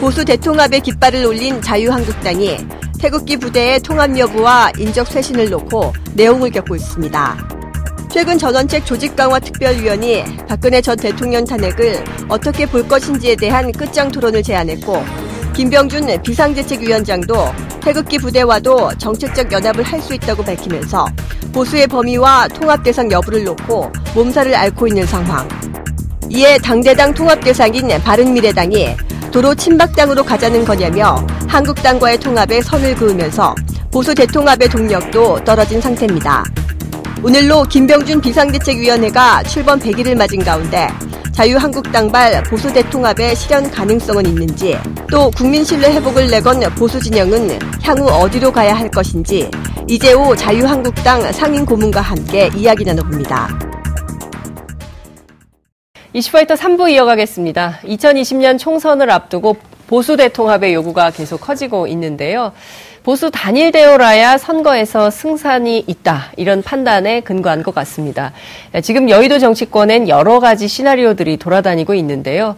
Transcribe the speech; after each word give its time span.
보수 0.00 0.24
대통합의 0.24 0.80
깃발을 0.80 1.26
올린 1.26 1.60
자유한국당이 1.60 2.56
태극기 3.00 3.36
부대의 3.36 3.80
통합 3.80 4.16
여부와 4.16 4.70
인적 4.78 5.08
쇄신을 5.08 5.50
놓고 5.50 5.92
내용을 6.14 6.50
겪고 6.50 6.76
있습니다. 6.76 7.48
최근 8.10 8.38
전원책 8.38 8.86
조직 8.86 9.16
강화 9.16 9.40
특별위원이 9.40 10.24
박근혜 10.48 10.80
전 10.80 10.96
대통령 10.96 11.44
탄핵을 11.44 12.04
어떻게 12.28 12.64
볼 12.64 12.86
것인지에 12.86 13.34
대한 13.34 13.72
끝장 13.72 14.08
토론을 14.08 14.42
제안했고 14.42 15.04
김병준 15.54 16.22
비상대책위원장도 16.22 17.34
태극기 17.80 18.18
부대와도 18.18 18.96
정책적 18.98 19.50
연합을 19.50 19.82
할 19.82 20.00
수 20.00 20.14
있다고 20.14 20.44
밝히면서 20.44 21.08
보수의 21.52 21.88
범위와 21.88 22.46
통합 22.48 22.84
대상 22.84 23.10
여부를 23.10 23.42
놓고 23.42 23.90
몸살을 24.14 24.54
앓고 24.54 24.86
있는 24.86 25.04
상황. 25.06 25.48
이에 26.30 26.56
당대당 26.58 27.12
통합 27.12 27.40
대상인 27.40 27.88
바른미래당이 27.88 28.96
도로 29.38 29.54
친박당으로 29.54 30.24
가자는 30.24 30.64
거냐며 30.64 31.24
한국당과의 31.46 32.18
통합에 32.18 32.60
선을 32.60 32.96
그으면서 32.96 33.54
보수 33.92 34.12
대통합의 34.12 34.68
동력도 34.68 35.44
떨어진 35.44 35.80
상태입니다. 35.80 36.42
오늘로 37.22 37.62
김병준 37.62 38.20
비상대책위원회가 38.20 39.44
출범 39.44 39.78
100일을 39.78 40.16
맞은 40.16 40.40
가운데 40.40 40.88
자유한국당발 41.30 42.42
보수 42.42 42.72
대통합의 42.72 43.36
실현 43.36 43.70
가능성은 43.70 44.26
있는지 44.26 44.76
또 45.08 45.30
국민 45.30 45.62
신뢰 45.62 45.92
회복을 45.92 46.26
내건 46.26 46.58
보수 46.74 46.98
진영은 46.98 47.60
향후 47.80 48.08
어디로 48.08 48.50
가야 48.50 48.74
할 48.74 48.90
것인지 48.90 49.48
이재호 49.86 50.34
자유한국당 50.34 51.30
상임 51.30 51.64
고문과 51.64 52.00
함께 52.00 52.50
이야기 52.56 52.84
나눠봅니다. 52.84 53.67
이슈파이터 56.14 56.54
3부 56.54 56.90
이어가겠습니다. 56.90 57.80
2020년 57.84 58.58
총선을 58.58 59.10
앞두고 59.10 59.56
보수 59.86 60.16
대통합의 60.16 60.72
요구가 60.72 61.10
계속 61.10 61.40
커지고 61.40 61.86
있는데요. 61.88 62.52
보수 63.02 63.30
단일대우라야 63.30 64.38
선거에서 64.38 65.10
승산이 65.10 65.84
있다. 65.86 66.32
이런 66.36 66.62
판단에 66.62 67.20
근거한 67.20 67.62
것 67.62 67.74
같습니다. 67.74 68.32
지금 68.82 69.08
여의도 69.08 69.38
정치권엔 69.38 70.08
여러 70.08 70.40
가지 70.40 70.68
시나리오들이 70.68 71.36
돌아다니고 71.36 71.94
있는데요. 71.94 72.56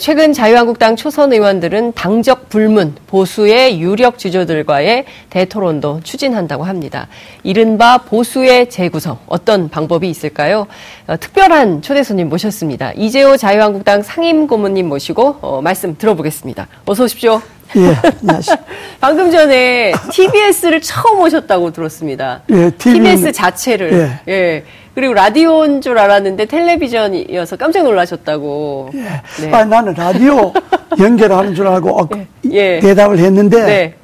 최근 0.00 0.32
자유한국당 0.32 0.96
초선 0.96 1.32
의원들은 1.32 1.92
당적 1.92 2.48
불문, 2.48 2.96
보수의 3.06 3.80
유력 3.80 4.18
주조들과의 4.18 5.04
대토론도 5.30 6.00
추진한다고 6.02 6.64
합니다. 6.64 7.06
이른바 7.44 7.98
보수의 7.98 8.68
재구성, 8.68 9.18
어떤 9.28 9.68
방법이 9.68 10.10
있을까요? 10.10 10.66
어, 11.06 11.16
특별한 11.16 11.82
초대 11.82 12.02
손님 12.02 12.28
모셨습니다. 12.28 12.92
이재호 12.96 13.36
자유한국당 13.36 14.02
상임 14.02 14.48
고문님 14.48 14.88
모시고 14.88 15.36
어, 15.40 15.60
말씀 15.62 15.96
들어보겠습니다. 15.96 16.66
어서 16.84 17.04
오십시오. 17.04 17.40
예, 17.74 17.96
안녕하세요. 18.20 18.56
방금 19.00 19.30
전에 19.30 19.92
TBS를 20.12 20.80
처음 20.80 21.20
오셨다고 21.20 21.72
들었습니다. 21.72 22.42
예, 22.50 22.70
TV 22.70 23.00
는- 23.00 23.16
TBS 23.16 23.32
자체를. 23.32 23.92
예. 24.28 24.32
예. 24.32 24.64
그리고 24.94 25.12
라디오인 25.12 25.80
줄 25.82 25.98
알았는데 25.98 26.46
텔레비전이어서 26.46 27.56
깜짝 27.56 27.82
놀라셨다고. 27.82 28.90
예. 28.94 29.44
네. 29.44 29.52
아, 29.52 29.64
나는 29.64 29.94
라디오 29.94 30.52
연결하는 30.98 31.54
줄 31.54 31.66
알고 31.66 32.00
어, 32.02 32.08
예. 32.52 32.78
대답을 32.80 33.18
했는데 33.18 33.64
네. 33.66 33.94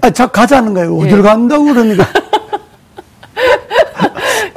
아, 0.00 0.10
저 0.10 0.26
가자는 0.28 0.72
거예요. 0.74 1.06
예. 1.06 1.10
간다고 1.20 1.64
그러니까. 1.64 2.06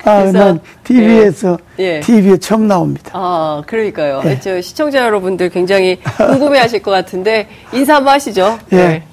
아, 0.07 0.19
그래서, 0.21 0.37
난 0.37 0.59
TV에서 0.83 1.57
예. 1.79 1.99
TV에 1.99 2.37
처음 2.37 2.67
나옵니다. 2.67 3.11
아, 3.13 3.61
그러니까요. 3.67 4.21
예. 4.25 4.39
저 4.39 4.61
시청자 4.61 4.99
여러분들 5.03 5.49
굉장히 5.49 5.99
궁금해 6.17 6.59
하실 6.59 6.81
것 6.81 6.91
같은데, 6.91 7.47
인사 7.73 7.95
한번 7.95 8.13
하시죠. 8.15 8.57
예. 8.71 8.75
네. 8.75 9.03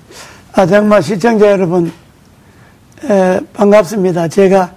아, 0.52 0.64
정말 0.66 1.02
시청자 1.02 1.50
여러분, 1.50 1.92
에, 3.10 3.40
반갑습니다. 3.52 4.28
제가 4.28 4.72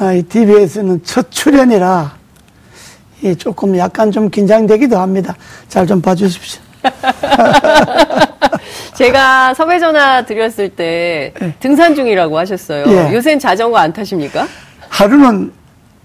아, 0.00 0.12
이 0.12 0.22
TV에서는 0.24 1.02
첫 1.04 1.30
출연이라 1.30 2.12
이 3.22 3.36
조금 3.36 3.78
약간 3.78 4.10
좀 4.10 4.28
긴장되기도 4.28 4.98
합니다. 4.98 5.34
잘 5.68 5.86
좀 5.86 6.02
봐주십시오. 6.02 6.60
제가 8.94 9.54
섭외 9.54 9.78
전화 9.78 10.24
드렸을 10.24 10.68
때 10.68 11.32
등산 11.60 11.94
중이라고 11.94 12.36
하셨어요. 12.38 12.84
예. 12.88 13.14
요새는 13.14 13.38
자전거 13.38 13.78
안 13.78 13.92
타십니까? 13.92 14.46
하루는 14.94 15.50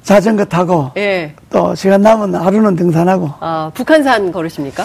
자전거 0.02 0.44
타고 0.46 0.90
예. 0.98 1.32
또 1.52 1.76
시간 1.76 2.02
남은 2.02 2.34
하루는 2.34 2.76
등산하고 2.76 3.30
아, 3.40 3.70
북한산 3.76 4.32
걸으십니까? 4.32 4.84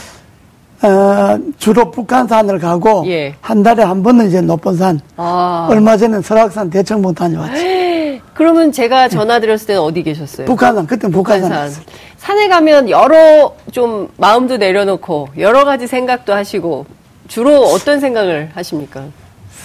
어, 0.82 1.38
주로 1.56 1.90
북한산을 1.90 2.58
가고 2.58 3.04
예. 3.06 3.34
한 3.40 3.62
달에 3.62 3.82
한 3.82 4.02
번은 4.02 4.28
이제 4.28 4.42
높은 4.42 4.76
산 4.76 5.00
아. 5.16 5.68
얼마 5.70 5.96
전에 5.96 6.20
설악산 6.20 6.68
대청봉 6.68 7.14
다녀왔지 7.14 8.20
그러면 8.34 8.72
제가 8.72 9.08
전화 9.08 9.40
드렸을 9.40 9.68
때는 9.68 9.80
어디 9.80 10.02
계셨어요? 10.02 10.46
북한산 10.48 10.86
그때 10.86 11.08
북한산 11.08 11.48
북한산. 11.50 11.82
산에 12.18 12.48
가면 12.48 12.90
여러 12.90 13.54
좀 13.72 14.08
마음도 14.18 14.58
내려놓고 14.58 15.28
여러 15.38 15.64
가지 15.64 15.86
생각도 15.86 16.34
하시고 16.34 16.84
주로 17.26 17.56
어떤 17.62 18.00
생각을 18.00 18.50
하십니까? 18.54 19.04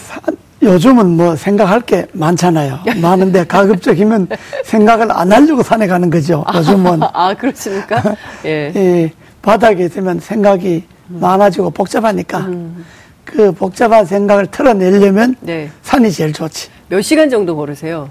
산- 0.07 0.37
요즘은 0.61 1.17
뭐 1.17 1.35
생각할 1.35 1.81
게 1.81 2.05
많잖아요 2.13 2.79
많은데 3.01 3.45
가급적이면 3.45 4.27
생각을 4.65 5.11
안 5.11 5.31
하려고 5.31 5.63
산에 5.63 5.87
가는 5.87 6.09
거죠 6.09 6.43
요즘은 6.53 7.01
아, 7.13 7.33
그렇습니까? 7.33 8.01
예. 8.45 8.71
이 8.75 9.11
바닥에 9.41 9.85
있으면 9.85 10.19
생각이 10.19 10.83
많아지고 11.07 11.69
복잡하니까 11.71 12.47
그 13.23 13.51
복잡한 13.53 14.05
생각을 14.05 14.47
털어내려면 14.47 15.35
네. 15.39 15.69
산이 15.81 16.11
제일 16.11 16.33
좋지 16.33 16.69
몇 16.89 17.01
시간 17.01 17.29
정도 17.29 17.55
걸으세요? 17.55 18.09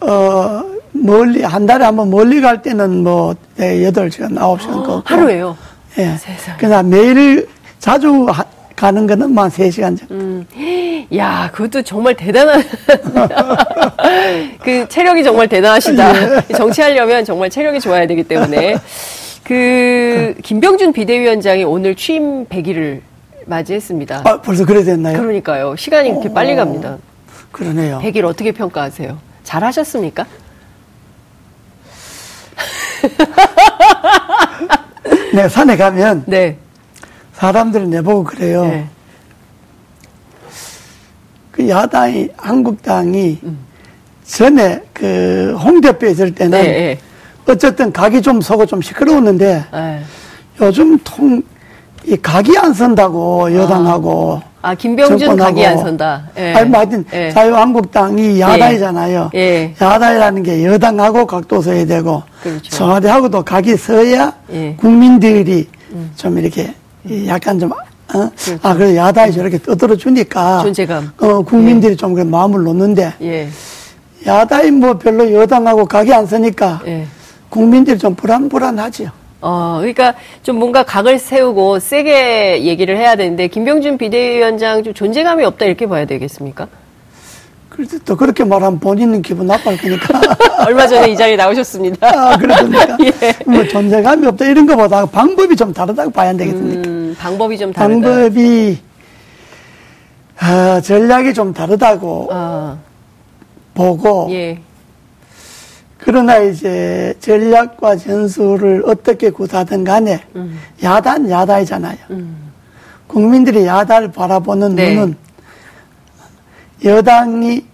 어, 0.00 0.64
멀리, 0.92 1.42
한 1.42 1.64
달에 1.64 1.84
한번 1.84 2.10
멀리 2.10 2.40
갈 2.40 2.60
때는 2.60 3.04
뭐, 3.04 3.34
네, 3.56 3.80
8시간, 3.88 4.36
9시간 4.36 4.84
걷고. 4.84 5.02
하루에요? 5.04 5.56
예. 5.98 6.16
세상에. 6.16 6.56
그냥 6.58 6.90
매일 6.90 7.48
자주 7.78 8.26
하- 8.28 8.44
가는 8.82 9.06
거는 9.06 9.30
뭐한 9.30 9.48
3시간 9.52 9.96
정도. 9.96 10.12
음. 10.12 10.44
야, 11.14 11.48
그것도 11.52 11.82
정말 11.82 12.16
대단한. 12.16 12.64
그 14.60 14.88
체력이 14.88 15.22
정말 15.22 15.46
대단하시다. 15.46 16.48
예. 16.50 16.54
정치하려면 16.56 17.24
정말 17.24 17.48
체력이 17.48 17.78
좋아야 17.78 18.08
되기 18.08 18.24
때문에. 18.24 18.74
그, 19.44 20.34
김병준 20.42 20.94
비대위원장이 20.94 21.62
오늘 21.62 21.94
취임 21.94 22.44
100일을 22.46 23.02
맞이했습니다. 23.46 24.22
아, 24.24 24.40
벌써 24.40 24.64
그래 24.64 24.82
됐나요? 24.82 25.16
그러니까요. 25.16 25.76
시간이 25.76 26.10
그렇게 26.10 26.30
어. 26.30 26.32
빨리 26.32 26.56
갑니다. 26.56 26.98
그러네요. 27.52 28.00
100일 28.02 28.24
어떻게 28.24 28.50
평가하세요? 28.50 29.16
잘 29.44 29.62
하셨습니까? 29.62 30.26
네, 35.34 35.48
산에 35.48 35.76
가면 35.76 36.24
네. 36.26 36.56
사람들이 37.42 37.88
내보고 37.88 38.22
그래요. 38.22 38.64
네. 38.66 38.86
그 41.50 41.68
야당이, 41.68 42.28
한국당이 42.36 43.40
전에 44.24 44.80
그 44.92 45.58
홍대뼈 45.60 46.06
있을 46.06 46.32
때는 46.32 46.62
네, 46.62 46.68
네. 46.68 46.98
어쨌든 47.48 47.92
각이 47.92 48.22
좀 48.22 48.40
서고 48.40 48.64
좀 48.64 48.80
시끄러웠는데 48.80 49.64
네. 49.72 50.02
요즘 50.60 50.96
통, 51.02 51.42
이 52.04 52.16
각이 52.16 52.56
안 52.56 52.72
선다고 52.72 53.52
여당하고. 53.52 54.40
아, 54.62 54.76
김병준 54.76 55.18
정권하고. 55.18 55.50
각이 55.50 55.66
안 55.66 55.78
선다. 55.78 56.22
예. 56.38 56.52
아니, 56.54 56.70
뭐 56.70 56.78
하여튼 56.78 57.04
예. 57.12 57.32
자유한국당이 57.32 58.38
야당이잖아요. 58.40 59.32
예. 59.34 59.74
야당이라는 59.80 60.42
게 60.44 60.64
여당하고 60.64 61.26
각도 61.26 61.60
서야 61.60 61.86
되고 61.86 62.22
그렇죠. 62.40 62.70
청와대하고도 62.70 63.42
각이 63.42 63.76
서야 63.76 64.32
예. 64.52 64.56
음. 64.56 64.76
국민들이 64.78 65.68
좀 66.14 66.38
이렇게 66.38 66.62
이 66.62 66.81
약간 67.26 67.58
좀 67.58 67.72
어? 67.72 68.30
아, 68.62 68.74
그래 68.74 68.96
야당이 68.96 69.32
저렇게 69.32 69.58
떠들어 69.58 69.96
주니까 69.96 70.62
그렇죠. 70.62 70.74
존재감. 70.74 71.12
어, 71.18 71.42
국민들이 71.42 71.96
좀 71.96 72.14
그래 72.14 72.24
마음을 72.24 72.62
놓는데 72.62 73.14
예. 73.22 73.48
야당이 74.26 74.70
뭐 74.72 74.98
별로 74.98 75.32
여당하고 75.32 75.86
각이 75.86 76.12
안 76.12 76.26
서니까 76.26 76.82
예. 76.86 77.06
국민들이 77.48 77.98
좀 77.98 78.14
불안불안하지요. 78.14 79.10
어, 79.40 79.76
그러니까 79.78 80.14
좀 80.42 80.58
뭔가 80.58 80.84
각을 80.84 81.18
세우고 81.18 81.80
세게 81.80 82.62
얘기를 82.64 82.96
해야 82.96 83.16
되는데 83.16 83.48
김병준 83.48 83.98
비대위원장 83.98 84.84
좀 84.84 84.94
존재감이 84.94 85.44
없다 85.44 85.64
이렇게 85.64 85.86
봐야 85.88 86.04
되겠습니까? 86.04 86.68
그래도 87.68 87.98
또 88.04 88.16
그렇게 88.16 88.44
말하면 88.44 88.78
본인은 88.78 89.22
기분 89.22 89.46
나빠할 89.46 89.78
거니까. 89.78 90.20
얼마 90.66 90.86
전에 90.86 91.10
이 91.10 91.16
자리에 91.16 91.36
나오셨습니다. 91.36 92.06
아, 92.06 92.36
그러니까 92.36 92.96
예. 93.02 93.34
뭐 93.46 93.66
존재감이 93.66 94.26
없다 94.26 94.44
이런 94.44 94.66
거보다 94.66 95.06
방법이 95.06 95.56
좀 95.56 95.72
다르다고 95.72 96.10
봐야 96.10 96.30
안 96.30 96.36
되겠습니까? 96.36 96.88
음, 96.88 96.91
방법이 97.16 97.58
좀 97.58 97.72
다르다. 97.72 98.08
방법이 98.08 98.78
아, 100.38 100.80
전략이 100.80 101.34
좀 101.34 101.52
다르다고 101.52 102.28
아, 102.30 102.78
보고 103.74 104.28
예. 104.30 104.60
그러나 105.98 106.38
이제 106.38 107.14
전략과 107.20 107.96
전술을 107.96 108.82
어떻게 108.86 109.30
구사하든 109.30 109.84
간에 109.84 110.20
음. 110.34 110.58
야단 110.82 111.30
야다이잖아요. 111.30 111.96
음. 112.10 112.50
국민들이 113.06 113.66
야단을 113.66 114.10
바라보는 114.10 114.74
네. 114.74 114.94
눈은 114.94 115.16
여당이 116.84 117.64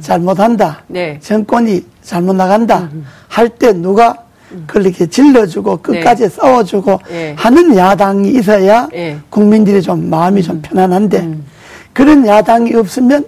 잘못한다. 0.00 0.82
네. 0.88 1.18
정권이 1.20 1.86
잘못 2.02 2.34
나간다. 2.34 2.90
할 3.28 3.48
때 3.48 3.72
누가 3.72 4.23
그렇게 4.66 5.06
질러주고 5.06 5.78
끝까지 5.78 6.28
싸워주고 6.28 7.00
네. 7.08 7.34
하는 7.36 7.76
야당이 7.76 8.30
있어야 8.30 8.88
네. 8.92 9.16
국민들이 9.30 9.82
좀 9.82 10.08
마음이 10.08 10.42
좀 10.42 10.60
편안한데 10.62 11.18
음. 11.18 11.44
그런 11.92 12.26
야당이 12.26 12.74
없으면 12.74 13.24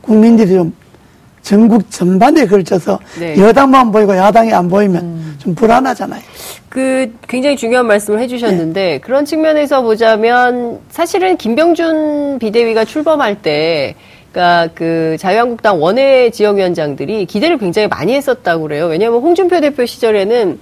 국민들이 0.00 0.54
좀 0.54 0.72
전국 1.42 1.90
전반에 1.90 2.46
걸쳐서 2.46 2.98
네. 3.18 3.36
여당만 3.38 3.90
보이고 3.90 4.16
야당이 4.16 4.52
안 4.52 4.68
보이면 4.68 5.36
좀 5.38 5.54
불안하잖아요. 5.54 6.20
그 6.68 7.12
굉장히 7.26 7.56
중요한 7.56 7.86
말씀을 7.86 8.18
네. 8.18 8.24
해주셨는데 8.24 9.00
그런 9.00 9.24
측면에서 9.24 9.82
보자면 9.82 10.78
사실은 10.90 11.36
김병준 11.36 12.38
비대위가 12.38 12.84
출범할 12.84 13.42
때 13.42 13.94
그러니까 14.32 14.68
그 14.74 15.16
자유한국당 15.18 15.82
원외 15.82 16.30
지역위원장들이 16.30 17.26
기대를 17.26 17.58
굉장히 17.58 17.88
많이 17.88 18.14
했었다고 18.14 18.62
그래요. 18.62 18.86
왜냐하면 18.86 19.20
홍준표 19.20 19.60
대표 19.60 19.84
시절에는 19.84 20.58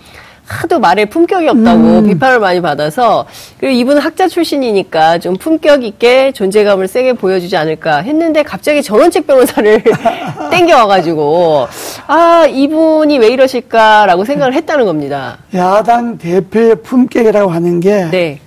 하도 0.49 0.79
말에 0.81 1.05
품격이 1.05 1.47
없다고 1.47 1.99
음. 1.99 2.07
비판을 2.07 2.41
많이 2.41 2.63
받아서 2.63 3.27
그리고 3.61 3.75
이분은 3.75 4.01
학자 4.01 4.29
출신이니까 4.29 5.19
좀 5.19 5.37
품격 5.37 5.85
있게 5.85 6.33
존재감을 6.33 6.89
세게 6.89 7.13
보여주지 7.15 7.55
않을까 7.55 7.99
했는데 7.99 8.43
갑자기 8.43 8.83
전원책 8.83 9.27
변호사를 9.27 9.85
땡겨와가지고 10.51 11.69
아 12.07 12.47
이분이 12.49 13.19
왜 13.19 13.29
이러실까라고 13.29 14.25
생각을 14.25 14.55
했다는 14.55 14.87
겁니다. 14.87 15.37
야당 15.55 16.17
대표의 16.17 16.77
품격이라고 16.83 17.51
하는 17.51 17.81
게 17.81 18.09
네. 18.11 18.41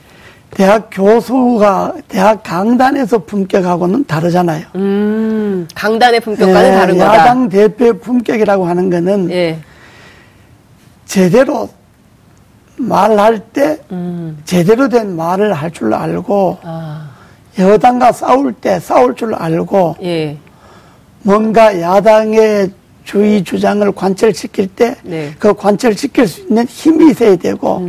대학 0.52 0.90
교수가 0.92 1.94
대학 2.08 2.44
강단에서 2.44 3.20
품격하고는 3.20 4.06
다르잖아요. 4.06 4.66
음, 4.76 5.68
강단의 5.74 6.20
품격과는 6.20 6.70
예, 6.70 6.76
다른 6.76 6.98
거다. 6.98 7.16
야당 7.18 7.50
대표의 7.50 8.00
품격이라고 8.00 8.66
하는 8.66 8.90
거는 8.90 9.32
예. 9.32 9.60
제대로 11.06 11.70
말할 12.78 13.40
때 13.40 13.80
음. 13.92 14.42
제대로 14.46 14.90
된 14.90 15.16
말을 15.16 15.54
할 15.54 15.72
줄 15.72 15.94
알고 15.94 16.58
아, 16.64 17.10
여당과 17.58 18.12
싸울 18.12 18.54
때 18.54 18.80
싸울 18.80 19.16
줄 19.16 19.34
알고 19.34 19.96
예. 20.04 20.38
뭔가 21.24 21.80
야당의 21.80 22.72
주의 23.12 23.44
주장을 23.44 23.92
관철시킬 23.92 24.68
때그 24.68 24.98
네. 25.04 25.34
관철시킬 25.42 26.28
수 26.30 26.42
있는 26.44 26.66
힘이 26.66 27.12
있어야 27.12 27.36
되고 27.36 27.86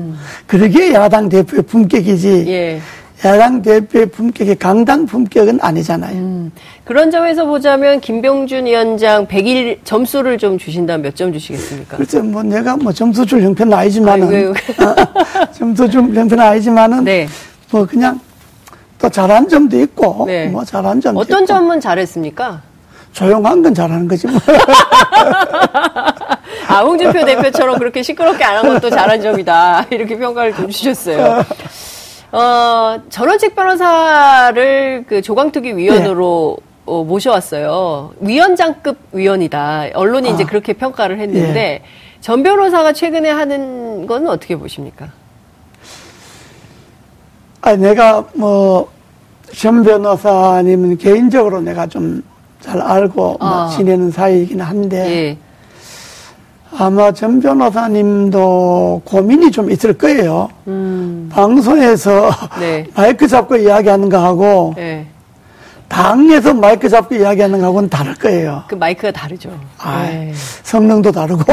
그러게 0.48 0.92
야당 0.92 1.28
대표의 1.28 1.62
품격이지 1.62 2.28
음. 2.28 2.48
예. 2.48 2.80
야당 3.24 3.62
대표의 3.62 4.06
품격이 4.06 4.56
강당 4.56 5.06
품격은 5.06 5.60
아니잖아요. 5.62 6.16
음. 6.18 6.50
그런 6.82 7.12
점에서 7.12 7.46
보자면 7.46 8.00
김병준 8.00 8.66
위원장 8.66 9.28
100일 9.28 9.78
점수를 9.84 10.38
좀 10.38 10.58
주신다면 10.58 11.02
몇 11.02 11.14
점 11.14 11.32
주시겠습니까? 11.32 11.98
글쎄 11.98 12.18
뭐 12.18 12.42
내가 12.42 12.76
뭐 12.76 12.92
점수 12.92 13.24
줄 13.24 13.42
형편은 13.42 13.72
아니지만은 13.72 14.52
점수 15.56 15.88
줄 15.88 16.02
형편은 16.02 16.40
아니지만은 16.40 17.04
네. 17.04 17.28
뭐 17.70 17.86
그냥 17.86 18.18
또 18.98 19.08
잘한 19.08 19.48
점도 19.48 19.80
있고 19.82 20.24
네. 20.26 20.48
뭐 20.48 20.64
잘한 20.64 21.00
점도 21.00 21.20
어떤 21.20 21.44
있고 21.44 21.46
점은 21.46 21.78
잘했습니까? 21.78 22.71
조용한 23.12 23.62
건 23.62 23.74
잘하는 23.74 24.08
거지 24.08 24.26
뭐. 24.26 24.40
아, 26.68 26.80
홍준표 26.82 27.24
대표처럼 27.24 27.78
그렇게 27.78 28.02
시끄럽게 28.02 28.42
안 28.44 28.64
한 28.64 28.74
것도 28.74 28.90
잘한 28.90 29.20
점이다. 29.20 29.86
이렇게 29.90 30.16
평가를 30.16 30.54
좀 30.54 30.70
주셨어요. 30.70 31.44
어, 32.32 33.00
전원책 33.10 33.54
변호사를 33.54 35.04
그 35.08 35.20
조강특위 35.22 35.76
위원으로 35.76 36.56
어, 36.86 37.04
모셔왔어요. 37.04 38.12
위원장급 38.20 38.96
위원이다. 39.12 39.88
언론이 39.94 40.30
이제 40.30 40.44
아. 40.44 40.46
그렇게 40.46 40.72
평가를 40.72 41.20
했는데 41.20 41.82
전 42.20 42.42
변호사가 42.42 42.92
최근에 42.92 43.30
하는 43.30 44.06
건 44.06 44.28
어떻게 44.28 44.56
보십니까? 44.56 45.08
아니 47.60 47.78
내가 47.82 48.24
뭐현 48.34 49.82
변호사님은 49.84 50.98
개인적으로 50.98 51.60
내가 51.60 51.86
좀 51.86 52.22
잘 52.62 52.80
알고 52.80 53.36
뭐 53.38 53.38
아. 53.40 53.68
지내는 53.68 54.10
사이이긴 54.10 54.60
한데 54.60 54.98
예. 54.98 55.36
아마 56.74 57.12
전 57.12 57.40
변호사님도 57.40 59.02
고민이 59.04 59.50
좀 59.50 59.70
있을 59.70 59.92
거예요. 59.98 60.48
음. 60.68 61.28
방송에서 61.30 62.30
네. 62.58 62.86
마이크 62.94 63.28
잡고 63.28 63.56
이야기하는 63.56 64.08
거하고 64.08 64.74
예. 64.78 65.04
당에서 65.88 66.54
마이크 66.54 66.88
잡고 66.88 67.14
이야기하는 67.16 67.60
거하고는 67.60 67.90
다를 67.90 68.14
거예요. 68.14 68.62
그 68.68 68.74
마이크가 68.76 69.10
다르죠. 69.10 69.50
아, 69.78 70.06
예. 70.06 70.32
성능도 70.62 71.12
다르고. 71.12 71.44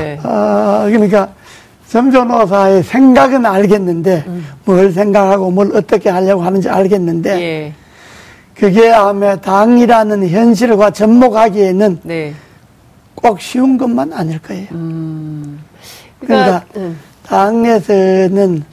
예. 0.00 0.18
아, 0.24 0.86
그러니까 0.88 1.28
전 1.88 2.10
변호사의 2.10 2.82
생각은 2.82 3.46
알겠는데 3.46 4.24
뭘 4.64 4.90
생각하고 4.90 5.52
뭘 5.52 5.70
어떻게 5.76 6.10
하려고 6.10 6.42
하는지 6.42 6.68
알겠는데 6.68 7.40
예. 7.40 7.72
그게 8.54 8.90
아마 8.90 9.36
당이라는 9.36 10.28
현실과 10.28 10.90
접목하기에는 10.90 12.00
네. 12.02 12.34
꼭 13.14 13.40
쉬운 13.40 13.76
것만 13.76 14.12
아닐 14.12 14.38
거예요. 14.38 14.68
음. 14.72 15.60
그러니까 16.20 16.64
음. 16.76 16.98
당에서는 17.26 18.64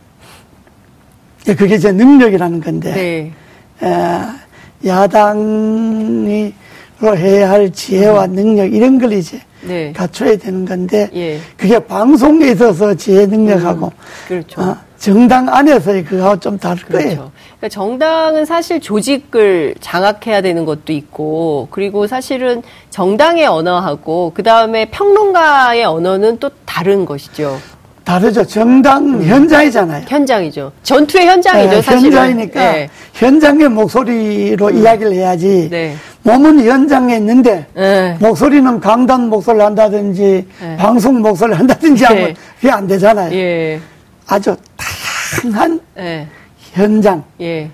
예, 1.47 1.55
그게 1.55 1.77
제 1.79 1.91
능력이라는 1.91 2.61
건데 2.61 3.33
네. 3.81 3.87
에, 3.87 4.87
야당이 4.87 6.53
로 6.99 7.17
해야 7.17 7.49
할 7.49 7.71
지혜와 7.71 8.27
능력 8.27 8.71
이런 8.71 8.99
걸 8.99 9.13
이제 9.13 9.41
네. 9.61 9.91
갖춰야 9.91 10.37
되는 10.37 10.65
건데 10.65 11.09
예. 11.15 11.39
그게 11.57 11.79
방송에 11.79 12.51
있어서 12.51 12.93
지혜 12.93 13.25
능력하고 13.25 13.91
그렇죠. 14.27 14.61
어, 14.61 14.77
정당 14.99 15.49
안에서의 15.49 16.05
그거하고 16.05 16.39
좀 16.39 16.59
다를 16.59 16.83
거예요. 16.83 17.31
그러니까 17.61 17.69
정당은 17.69 18.45
사실 18.45 18.79
조직을 18.81 19.75
장악해야 19.79 20.41
되는 20.41 20.65
것도 20.65 20.93
있고, 20.93 21.67
그리고 21.69 22.07
사실은 22.07 22.63
정당의 22.89 23.45
언어하고, 23.45 24.31
그 24.33 24.41
다음에 24.41 24.85
평론가의 24.85 25.85
언어는 25.85 26.39
또 26.39 26.49
다른 26.65 27.05
것이죠. 27.05 27.59
다르죠. 28.03 28.43
정당 28.47 29.21
현장이잖아요. 29.21 30.05
현장이죠. 30.07 30.71
전투의 30.81 31.27
현장이죠, 31.27 31.75
예, 31.75 31.81
사실은. 31.83 32.12
현장이니까 32.12 32.71
네. 32.71 32.89
현장의 33.13 33.69
목소리로 33.69 34.71
이야기를 34.71 35.13
해야지. 35.13 35.69
네. 35.69 35.95
몸은 36.24 36.65
현장에 36.65 37.15
있는데 37.17 37.67
네. 37.75 38.17
목소리는 38.19 38.79
강단 38.79 39.29
목소리를 39.29 39.63
한다든지 39.63 40.47
네. 40.59 40.77
방송 40.77 41.21
목소리를 41.21 41.59
한다든지 41.59 42.03
하면 42.05 42.24
네. 42.24 42.33
그게 42.55 42.71
안 42.71 42.88
되잖아요. 42.88 43.31
예. 43.33 43.79
아주 44.25 44.55
다양한 44.75 45.79
예. 46.00 46.27
현장 46.71 47.23
예. 47.39 47.69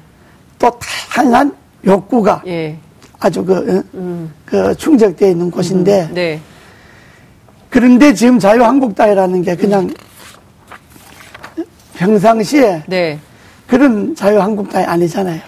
또 0.60 0.72
다양한 0.80 1.56
욕구가 1.86 2.44
예. 2.48 2.76
아주 3.20 3.44
그, 3.44 3.56
어, 3.56 3.84
음. 3.96 4.32
그 4.46 4.76
충족되어 4.76 5.30
있는 5.30 5.50
곳인데 5.50 6.10
네. 6.14 6.40
그런데 7.70 8.14
지금 8.14 8.40
자유한국당이라는 8.40 9.42
게 9.42 9.56
그냥 9.56 9.90
평상시에 11.96 12.84
네. 12.88 13.20
그런 13.68 14.16
자유한국당이 14.16 14.86
아니잖아요. 14.86 15.42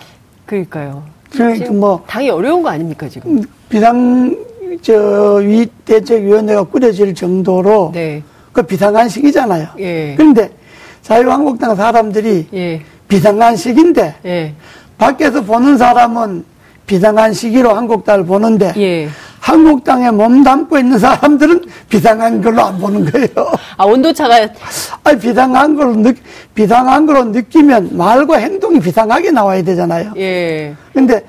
그러니까요. 0.46 1.04
그러니까 1.32 1.72
뭐 1.72 2.04
당이 2.08 2.30
어려운 2.30 2.64
거 2.64 2.70
아닙니까, 2.70 3.08
지금? 3.08 3.44
비상 3.70 4.36
저위 4.82 5.68
대책위원회가 5.86 6.64
꾸려질 6.64 7.14
정도로 7.16 7.92
네. 7.94 8.24
그 8.52 8.64
비상한식이잖아요. 8.64 9.68
예. 9.80 10.16
그런데 10.16 10.50
자유한국당 11.02 11.76
사람들이 11.76 12.48
예. 12.54 12.82
비상한식인데 13.10 14.16
예. 14.26 14.54
밖에서 14.98 15.42
보는 15.42 15.78
사람은 15.78 16.46
비상한 16.86 17.34
시기로 17.34 17.74
한국당을 17.74 18.26
보는데 18.26 18.74
예. 18.78 19.10
한국당에 19.40 20.12
몸 20.12 20.44
담고 20.44 20.78
있는 20.78 21.00
사람들은 21.00 21.66
비상한 21.90 22.42
걸로 22.42 22.62
안 22.64 22.78
보는 22.78 23.10
거예요. 23.12 23.52
아, 23.78 23.86
온도차가, 23.86 24.48
아니 25.04 25.20
비상한 25.20 25.76
걸로 25.76 25.96
느 25.96 26.14
비상한 26.54 27.06
걸로 27.06 27.26
느끼면 27.26 27.98
말과 27.98 28.38
행동이 28.38 28.80
비상하게 28.80 29.32
나와야 29.32 29.62
되잖아요. 29.64 30.14
예. 30.18 30.76
근데 30.94 31.24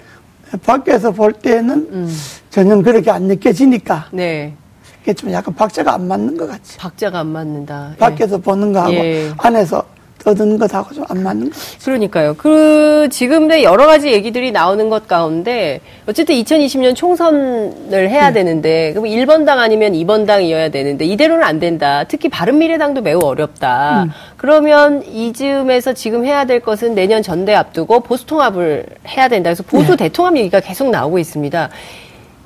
밖에서 0.65 1.13
볼 1.13 1.33
때는 1.33 1.89
음. 1.93 2.17
전혀 2.51 2.81
그렇게 2.83 3.11
안 3.11 3.25
느껴지니까 3.25 4.07
네. 4.11 4.55
이게 5.03 5.15
좀 5.15 5.31
약간 5.33 5.55
박자가 5.55 5.95
안 5.95 6.09
맞는 6.09 6.37
것 6.37 6.49
같지. 6.49 6.79
박자가 6.79 7.21
안 7.21 7.29
맞는다. 7.29 7.91
예. 7.93 7.97
밖에서 7.97 8.39
보는 8.39 8.73
거하고 8.73 8.93
예. 8.95 9.31
안에서 9.39 9.85
떠드는 10.25 10.59
것하고 10.59 10.95
좀 10.95 11.05
안 11.09 11.23
맞는 11.23 11.51
것 11.51 11.57
같아요. 11.57 11.79
그러니까요. 11.85 12.35
그 12.37 13.09
지금의 13.11 13.65
여러 13.65 13.87
가지 13.87 14.13
얘기들이 14.13 14.53
나오는 14.53 14.89
것 14.89 15.09
가운데 15.09 15.81
어쨌든 16.07 16.35
2020년 16.37 16.95
총선을 16.95 18.11
해야 18.11 18.29
네. 18.29 18.35
되는데 18.35 18.93
그럼 18.93 19.07
1번 19.07 19.45
당 19.47 19.59
아니면 19.59 19.93
2번 19.93 20.27
당이어야 20.27 20.69
되는데 20.71 21.05
이대로는 21.05 21.43
안 21.45 21.59
된다. 21.59 22.05
특히 22.07 22.29
바른미래당도 22.29 23.03
매우 23.03 23.21
어렵다. 23.21 24.05
음. 24.05 24.11
그러면 24.37 25.03
이즈음에서 25.07 25.95
지금 25.95 26.25
해야 26.25 26.45
될 26.45 26.61
것은 26.61 26.95
내년 26.95 27.23
전대 27.23 27.55
앞두고 27.55 28.01
보수 28.01 28.27
통합을 28.27 28.87
해야 29.09 29.29
된다. 29.29 29.49
그래서 29.51 29.63
보수 29.63 29.97
네. 29.97 30.05
대통합 30.09 30.37
얘기가 30.37 30.61
계속 30.61 30.91
나오고 30.91 31.19
있습니다. 31.19 31.71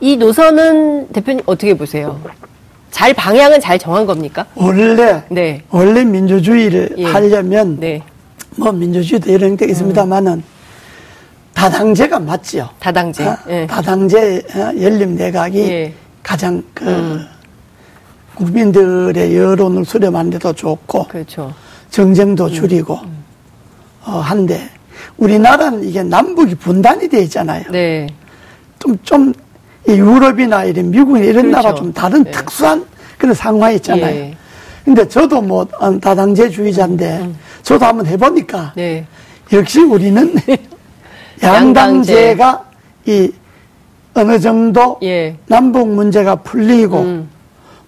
이 0.01 0.17
노선은 0.17 1.09
대표님 1.09 1.43
어떻게 1.47 1.75
보세요? 1.75 2.21
잘 2.95 3.13
방향은 3.13 3.61
잘 3.61 3.77
정한 3.77 4.07
겁니까? 4.07 4.47
원래 4.55 5.25
네. 5.29 5.61
원래 5.71 6.05
민주주의를 6.05 6.91
예. 6.97 7.05
하려면 7.05 7.81
네. 7.81 8.01
뭐 8.55 8.71
민주주의도 8.71 9.33
이런 9.33 9.57
게 9.57 9.67
있습니다만은 9.67 10.45
다당제가 11.55 12.21
맞지요. 12.21 12.69
다당제. 12.79 13.27
어? 13.27 13.37
예. 13.49 13.67
다당제 13.67 14.43
어, 14.55 14.81
연립 14.81 15.09
내각이 15.09 15.59
예. 15.59 15.93
가장 16.23 16.63
그 16.73 17.21
국민들의 18.37 19.37
여론을 19.37 19.85
수렴하는 19.85 20.31
데도 20.31 20.53
좋고 20.53 21.09
그렇죠. 21.09 21.53
정쟁도 21.91 22.49
줄이고 22.49 22.97
어, 24.05 24.13
한데 24.19 24.71
우리나라는 25.17 25.83
이게 25.83 26.05
남북이 26.05 26.55
분단이 26.55 27.09
돼 27.09 27.23
있잖아요. 27.23 27.65
네. 27.73 28.07
좀, 28.79 28.97
좀, 29.03 29.33
이 29.33 29.44
유럽이나 29.89 30.65
이런 30.65 30.91
미국이나 30.91 31.25
이런 31.25 31.47
그렇죠. 31.47 31.57
나라 31.57 31.75
좀 31.75 31.93
다른 31.93 32.25
네. 32.25 32.31
특수한 32.31 32.85
그런 33.19 33.35
상황이 33.35 33.77
있잖아요. 33.77 34.15
예. 34.15 34.37
근데 34.85 35.07
저도 35.09 35.41
뭐 35.41 35.67
어, 35.79 35.99
다당제주의자인데 35.99 37.31
저도 37.63 37.87
한번 37.87 38.07
해보니까 38.07 38.73
네. 38.77 39.07
역시 39.53 39.81
우리는 39.81 40.35
양당제가 41.43 42.65
이 43.07 43.33
어느 44.15 44.39
정도 44.39 44.99
예. 45.03 45.37
남북 45.47 45.89
문제가 45.89 46.37
풀리고 46.37 47.01
음. 47.01 47.29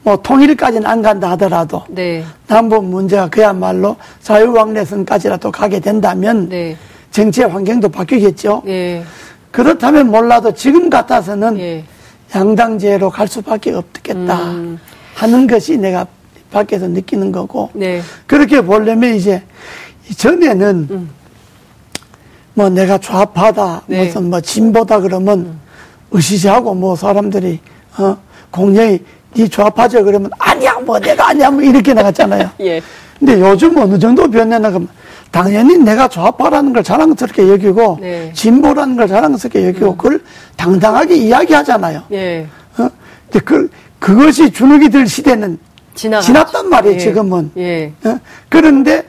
뭐 0.02 0.16
통일까지는 0.16 0.86
안 0.86 1.02
간다 1.02 1.30
하더라도 1.32 1.82
네. 1.88 2.24
남북 2.46 2.84
문제가 2.84 3.28
그야말로 3.28 3.96
자유왕래선까지라도 4.22 5.50
가게 5.50 5.80
된다면 5.80 6.48
네. 6.48 6.76
정치의 7.10 7.48
환경도 7.48 7.88
바뀌겠죠. 7.88 8.62
예. 8.66 9.02
그렇다면 9.56 10.10
몰라도 10.10 10.52
지금 10.52 10.90
같아서는 10.90 11.58
예. 11.58 11.82
양당제로 12.34 13.08
갈 13.08 13.26
수밖에 13.26 13.72
없겠다 13.72 14.50
음. 14.50 14.78
하는 15.14 15.46
것이 15.46 15.78
내가 15.78 16.06
밖에서 16.50 16.86
느끼는 16.88 17.32
거고 17.32 17.70
네. 17.72 18.02
그렇게 18.26 18.60
보려면 18.60 19.14
이제 19.14 19.42
전에는 20.14 21.08
뭐 22.52 22.68
내가 22.68 22.98
좌파다 22.98 23.84
네. 23.86 24.04
무슨 24.04 24.28
뭐 24.28 24.42
진보다 24.42 25.00
그러면 25.00 25.58
으시시하고 26.14 26.74
뭐 26.74 26.94
사람들이 26.94 27.58
어 27.96 28.14
공연히 28.50 29.02
네 29.32 29.48
좌파죠 29.48 30.04
그러면 30.04 30.30
아니야 30.38 30.74
뭐 30.80 30.98
내가 31.00 31.30
아니야 31.30 31.50
뭐 31.50 31.62
이렇게 31.62 31.94
나갔잖아요. 31.94 32.50
예. 32.60 32.82
근데 33.18 33.40
요즘 33.40 33.74
어느 33.78 33.98
정도 33.98 34.30
변했나 34.30 34.68
그러면 34.68 34.88
당연히 35.30 35.76
내가 35.78 36.08
좌파라는 36.08 36.72
걸 36.72 36.82
자랑스럽게 36.82 37.48
여기고 37.50 37.98
네. 38.00 38.32
진보라는 38.32 38.96
걸 38.96 39.08
자랑스럽게 39.08 39.66
여기고 39.68 39.96
그걸 39.96 40.22
당당하게 40.56 41.16
이야기하잖아요. 41.16 42.02
예. 42.12 42.46
어? 42.78 42.88
근데 43.30 43.44
그 43.44 43.70
그것이 43.98 44.50
주눅이 44.50 44.88
들 44.88 45.06
시대는 45.06 45.58
지나갔죠. 45.94 46.26
지났단 46.26 46.68
말이에요 46.68 46.94
예. 46.94 46.98
지금은. 46.98 47.50
예. 47.56 47.92
어? 48.04 48.18
그런데 48.48 49.04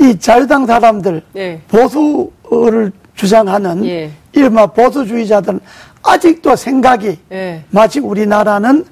이 0.00 0.18
자유당 0.18 0.66
사람들 0.66 1.22
예. 1.36 1.60
보수를 1.68 2.92
주장하는 3.14 3.84
예. 3.86 4.10
이른바 4.32 4.66
보수주의자들은 4.66 5.60
아직도 6.02 6.56
생각이 6.56 7.18
예. 7.30 7.62
마치 7.70 8.00
우리나라는 8.00 8.84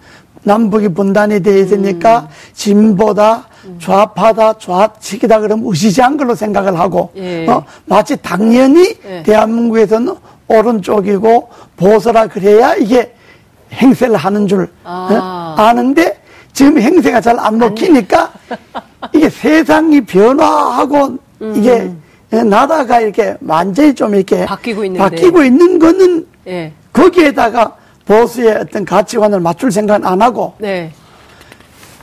남북이 0.42 0.88
분단이 0.88 1.40
되어 1.42 1.58
있으니까 1.58 2.28
진보다 2.54 3.44
좌파다 3.78 4.54
좌측이다 4.58 5.40
그러면 5.40 5.66
의시지한 5.68 6.16
걸로 6.16 6.34
생각을 6.34 6.78
하고 6.78 7.10
예. 7.16 7.46
어? 7.46 7.64
마치 7.84 8.16
당연히 8.16 8.96
예. 9.06 9.22
대한민국에서는 9.22 10.14
오른쪽이고 10.48 11.48
보수라 11.76 12.26
그래야 12.28 12.74
이게 12.74 13.14
행세를 13.72 14.16
하는 14.16 14.48
줄 14.48 14.68
아. 14.84 15.54
어? 15.58 15.62
아는데 15.62 16.20
지금 16.52 16.80
행세가 16.80 17.20
잘 17.20 17.38
안 17.38 17.58
먹히니까 17.58 18.32
이게 19.14 19.28
세상이 19.28 20.00
변화하고 20.02 21.18
이게 21.54 21.90
나라가 22.30 23.00
이렇게 23.00 23.36
완전히 23.46 23.94
좀 23.94 24.14
이렇게 24.14 24.42
음. 24.42 24.46
바뀌고. 24.46 24.94
바뀌고 24.94 25.42
있는 25.44 25.78
거는 25.78 26.26
예. 26.46 26.72
거기에다가 26.92 27.76
보수의 28.10 28.56
어떤 28.56 28.84
가치관을 28.84 29.38
맞출 29.38 29.70
생각은 29.70 30.04
안 30.04 30.20
하고 30.20 30.54
네. 30.58 30.90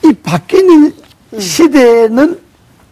이 0.05 0.13
바뀌는 0.13 0.93
시대는 1.37 2.39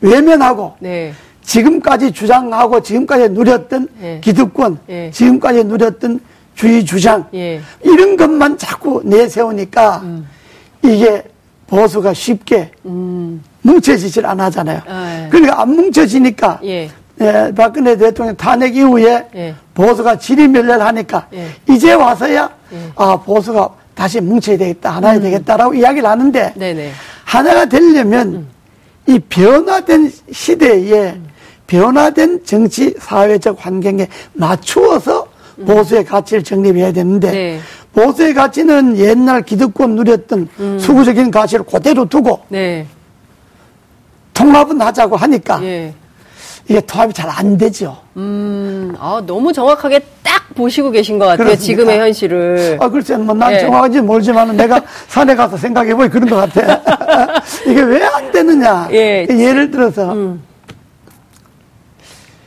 외면하고 0.01 0.75
네. 0.79 1.13
지금까지 1.41 2.11
주장하고 2.11 2.81
지금까지 2.81 3.29
누렸던 3.29 3.87
예. 4.01 4.19
기득권, 4.21 4.79
예. 4.89 5.11
지금까지 5.11 5.63
누렸던 5.63 6.19
주의 6.55 6.83
주장 6.83 7.25
예. 7.33 7.61
이런 7.83 8.17
것만 8.17 8.57
자꾸 8.57 9.01
내세우니까 9.05 9.97
음. 10.03 10.27
이게 10.83 11.23
보수가 11.67 12.13
쉽게 12.13 12.71
뭉쳐지질 13.61 14.25
안 14.25 14.41
하잖아요. 14.41 14.81
아, 14.87 15.23
예. 15.23 15.29
그러니까 15.29 15.61
안 15.61 15.69
뭉쳐지니까 15.75 16.59
예. 17.21 17.25
예, 17.25 17.51
박근혜 17.55 17.95
대통령 17.95 18.35
탄핵 18.35 18.75
이후에 18.75 19.27
예. 19.35 19.55
보수가 19.73 20.17
지리멸렬하니까 20.17 21.27
예. 21.33 21.47
이제 21.69 21.93
와서야 21.93 22.49
아 22.95 23.17
보수가 23.17 23.69
다시 23.93 24.19
뭉쳐야 24.19 24.57
되겠다 24.57 24.91
하나야 24.91 25.19
되겠다라고 25.19 25.73
이야기를 25.73 26.07
하는데 26.07 26.53
음. 26.55 26.59
네네. 26.59 26.91
하나가 27.23 27.65
되려면 27.65 28.47
이 29.07 29.19
변화된 29.19 30.11
시대에 30.31 31.17
변화된 31.67 32.43
정치 32.45 32.93
사회적 32.99 33.57
환경에 33.65 34.07
맞추어서 34.33 35.27
보수의 35.65 36.03
가치를 36.05 36.43
정립해야 36.43 36.91
되는데 36.91 37.31
네. 37.31 37.59
보수의 37.93 38.33
가치는 38.33 38.97
옛날 38.97 39.41
기득권 39.41 39.95
누렸던 39.95 40.49
수구적인 40.79 41.31
가치를 41.31 41.65
그대로 41.65 42.05
두고 42.05 42.41
네. 42.49 42.85
통합은 44.33 44.81
하자고 44.81 45.15
하니까 45.15 45.63
예. 45.63 45.93
이게 46.67 46.81
통합이 46.81 47.13
잘 47.13 47.29
안 47.29 47.57
되죠. 47.57 47.97
음, 48.17 48.95
아, 48.99 49.21
너무 49.25 49.51
정확하게 49.53 49.99
딱 50.23 50.43
보시고 50.55 50.89
계신 50.91 51.19
것 51.19 51.25
같아요. 51.25 51.45
그렇습니까? 51.47 51.63
지금의 51.63 51.99
현실을. 51.99 52.77
아, 52.79 52.89
글쎄, 52.89 53.17
뭐, 53.17 53.35
난 53.35 53.53
예. 53.53 53.59
정확한지 53.59 54.01
모르지만 54.01 54.55
내가 54.57 54.81
산에 55.07 55.35
가서 55.35 55.57
생각해보니 55.57 56.09
그런 56.09 56.29
것 56.29 56.37
같아. 56.37 56.81
이게 57.67 57.81
왜 57.81 58.01
안 58.03 58.31
되느냐. 58.31 58.87
예. 58.91 59.27
예를 59.29 59.69
들어서, 59.69 60.15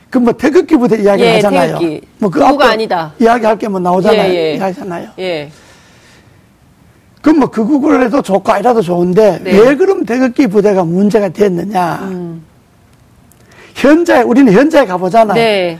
그뭐 0.09 0.33
태극기 0.33 0.75
부대 0.75 1.01
이야기 1.01 1.21
예, 1.23 1.35
하잖아요. 1.35 1.77
태극기. 1.77 2.01
뭐그 2.17 2.43
앞에 2.43 2.63
아니다. 2.65 3.13
이야기할 3.19 3.57
게 3.59 3.67
뭐 3.67 3.79
나오잖아요. 3.79 4.33
예, 4.33 4.35
예. 4.35 4.49
이야기하잖아요. 4.55 5.09
예. 5.19 5.51
그럼 7.21 7.39
뭐 7.39 7.49
극우를 7.51 8.03
해도 8.05 8.21
좋고 8.21 8.51
아니라도 8.51 8.81
좋은데 8.81 9.39
네. 9.43 9.51
왜 9.59 9.75
그럼 9.75 10.03
태극기 10.05 10.47
부대가 10.47 10.83
문제가 10.83 11.29
됐느냐. 11.29 11.99
음. 12.03 12.43
현장에, 13.79 14.23
우리는 14.23 14.51
현장에 14.51 14.85
가보잖아요. 14.85 15.35
네. 15.35 15.79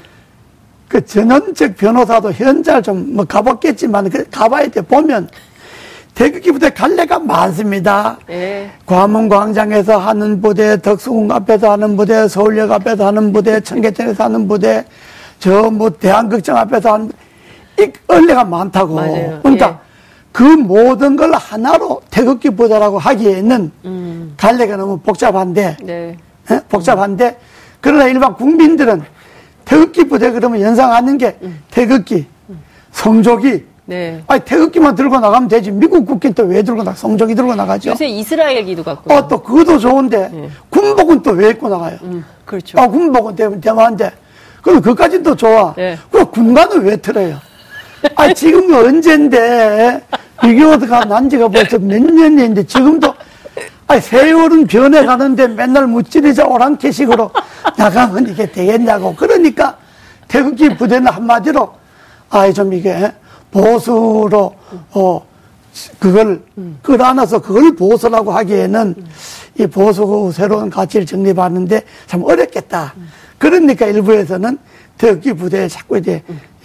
그 0.88 1.06
전원적 1.06 1.75
변호사도 1.75 2.32
현장을 2.32 2.82
좀뭐 2.82 3.25
가봤겠지만 3.25 4.10
그 4.10 4.27
가봐야 4.32 4.68
돼 4.70 4.82
보면 4.82 5.29
태극기 6.15 6.51
부대 6.51 6.70
갈래가 6.70 7.20
많습니다. 7.20 8.18
예. 8.29 8.72
광화문광장에서 8.86 9.98
하는 9.98 10.41
부대, 10.41 10.82
덕수궁 10.82 11.32
앞에서 11.32 11.72
하는 11.72 11.96
부대, 11.96 12.27
서울역 12.27 12.72
앞에서 12.72 13.06
하는 13.08 13.32
부대, 13.32 13.60
청계천에서 13.62 14.24
하는 14.25 14.48
부대, 14.48 14.84
저 15.39 15.70
뭐 15.70 15.89
대한극장 15.89 16.58
앞에서 16.58 16.94
하는 16.94 17.12
이 17.79 17.89
얼레가 18.08 18.44
많다고. 18.44 18.96
맞아요. 18.96 19.39
그러니까 19.44 19.70
예. 19.70 19.89
그 20.32 20.44
모든 20.44 21.15
걸 21.15 21.34
하나로 21.34 22.01
태극기 22.10 22.50
부대라고 22.50 22.98
하기에는 23.00 23.72
음. 23.86 24.34
갈래가 24.38 24.75
너무 24.75 25.00
복잡한데 25.00 25.77
네. 25.84 26.18
예? 26.51 26.62
복잡한데 26.68 27.38
그러나 27.81 28.07
일반 28.07 28.33
국민들은 28.36 29.01
태극기 29.65 30.07
부대 30.07 30.31
그러면 30.31 30.62
연상 30.62 30.91
하는 30.91 31.17
게 31.17 31.38
음. 31.43 31.62
태극기, 31.71 32.25
성조기. 32.91 33.65
네. 33.86 34.21
아니 34.27 34.41
태극기만 34.43 34.93
들고 34.95 35.19
나가면 35.19 35.48
되지. 35.50 35.71
미국 35.71 36.05
국기는 36.05 36.33
또 36.36 36.43
왜 36.43 36.62
들고 36.62 36.83
나? 36.83 36.93
성조기 36.93 37.33
들고 37.36 37.55
나가죠. 37.55 37.91
요새 37.91 38.07
이스라엘 38.07 38.63
기도 38.63 38.83
갖고. 38.83 39.12
어또 39.13 39.41
그것도 39.41 39.79
좋은데 39.79 40.31
군복은 40.69 41.24
또 41.24 41.31
왜 41.31 41.50
입고 41.50 41.69
나가요? 41.69 41.98
음, 42.03 42.24
그렇죠. 42.45 42.79
아 42.79 42.88
군복은 42.88 43.36
대- 43.36 43.59
대만한데 43.59 44.12
그럼 44.62 44.81
그까지는 44.81 45.24
또 45.24 45.36
좋아. 45.36 45.74
네. 45.75 45.98
그럼 46.12 46.29
군관은 46.31 46.81
왜 46.83 46.98
틀어요? 46.98 47.38
아 48.15 48.31
지금 48.33 48.71
언젠데 48.74 50.01
6.25가 50.38 51.07
난 51.07 51.27
지가 51.29 51.48
벌써 51.48 51.77
몇 51.79 52.00
년인데 52.01 52.63
지금도 52.67 53.13
아니, 53.89 54.01
세월은 54.01 54.67
변해가는데 54.67 55.48
맨날 55.48 55.88
무찌르자 55.88 56.46
오랑캐식으로 56.46 57.31
나가면 57.75 58.27
이게 58.27 58.46
되겠냐고. 58.46 59.15
그러니까 59.15 59.77
태극기 60.27 60.77
부대는 60.77 61.12
한마디로, 61.12 61.74
아이, 62.29 62.53
좀 62.53 62.72
이게 62.72 63.12
보수로, 63.50 64.53
어, 64.91 65.27
그걸 65.98 66.43
끌어안아서 66.84 67.39
그걸 67.39 67.75
보수라고 67.75 68.31
하기에는 68.31 68.93
이 69.58 69.65
보수 69.65 70.31
새로운 70.36 70.69
가치를 70.69 71.08
정립하는데 71.08 71.81
참 72.05 72.24
어렵겠다. 72.24 72.93
그러니까 73.39 73.88
일부에서는 73.88 74.60
태극기 75.00 75.34
부대에 75.34 75.67
자꾸 75.67 75.98
이제 75.98 76.22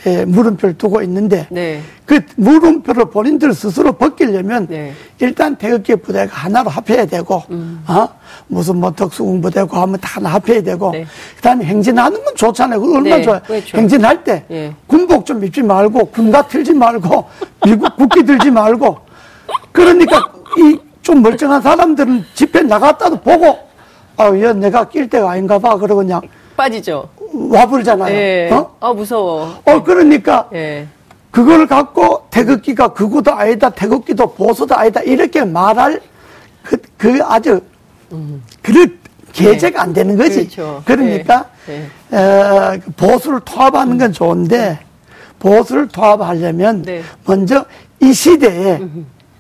예, 0.07 0.25
물음표를 0.25 0.77
두고 0.77 1.03
있는데 1.03 1.47
네. 1.51 1.81
그 2.05 2.21
물음표를 2.37 3.07
본인들 3.11 3.55
스스로 3.55 3.93
벗기려면 3.93 4.67
네. 4.69 4.93
일단 5.19 5.57
태극기 5.57 5.97
부대가 5.97 6.31
하나로 6.35 6.69
합해야 6.71 7.07
되고 7.07 7.43
어? 7.87 8.09
무슨 8.47 8.77
뭐 8.77 8.93
특수공부대고 8.93 9.77
하면 9.77 9.99
다 10.01 10.17
하나 10.21 10.31
합해야 10.35 10.63
되고 10.63 10.91
네. 10.93 11.07
그다음에 11.37 11.65
행진하는 11.65 12.23
건 12.23 12.35
좋잖아요. 12.35 12.81
그거 12.81 12.97
얼마나 12.97 13.17
네, 13.17 13.23
좋아요. 13.23 13.41
그렇죠. 13.47 13.79
행진할 13.79 14.23
때 14.25 14.45
예. 14.51 14.75
군복 14.87 15.25
좀 15.25 15.43
입지 15.45 15.63
말고 15.63 16.07
군가 16.07 16.47
틀지 16.47 16.75
말고 16.75 17.25
미국 17.65 17.97
국기 17.97 18.25
들지 18.25 18.51
말고 18.51 18.99
그러니까 19.73 20.33
이 20.59 20.79
좀 21.05 21.21
멀쩡한 21.21 21.61
사람들은 21.61 22.25
집회 22.35 22.63
나갔다도 22.63 23.21
보고 23.21 23.59
아, 24.17 24.35
얘 24.37 24.53
내가 24.55 24.89
낄 24.89 25.09
때가 25.09 25.33
아닌가 25.33 25.59
봐. 25.59 25.77
그러고 25.77 25.97
그냥 26.01 26.23
빠지죠. 26.57 27.07
와불잖아요. 27.35 28.15
예. 28.15 28.51
어? 28.53 28.77
아, 28.81 28.93
무서워. 28.93 29.61
어, 29.65 29.83
그러니까 29.83 30.49
예. 30.55 30.87
그걸 31.31 31.67
갖고 31.67 32.27
태극기가 32.31 32.93
극우도 32.93 33.33
아니다, 33.33 33.69
태극기도 33.71 34.33
보수도 34.33 34.77
아니다, 34.77 35.01
이렇게 35.03 35.45
말할 35.45 36.01
그, 36.63 36.77
그 36.97 37.19
아주, 37.25 37.61
그 38.63 38.99
계제가 39.33 39.83
안 39.83 39.93
되는 39.93 40.17
거지. 40.17 40.49
그렇죠. 40.49 40.83
러니까 40.87 41.47
네. 41.67 41.87
에, 42.17 42.79
그 42.79 42.91
보수를 42.93 43.41
통합하는 43.41 43.99
건 43.99 44.13
좋은데, 44.13 44.79
보수를 45.41 45.89
통합하려면 45.89 46.83
네. 46.83 47.03
먼저 47.27 47.65
이 48.01 48.13
시대에 48.13 48.81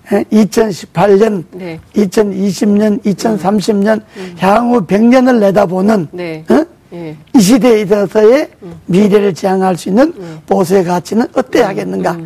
2018년, 0.08 1.44
네. 1.52 1.80
2020년, 1.94 3.02
2030년, 3.04 4.02
향후 4.38 4.84
100년을 4.84 5.38
내다보는 5.38 6.08
네. 6.10 6.44
어? 6.50 6.66
예. 6.94 7.16
이 7.34 7.40
시대에 7.40 7.82
있어서의 7.82 8.48
미래를 8.86 9.34
지향할 9.34 9.76
수 9.76 9.88
있는 9.88 10.14
보수의 10.46 10.84
가치는 10.84 11.26
어때야 11.34 11.68
하겠는가? 11.68 12.16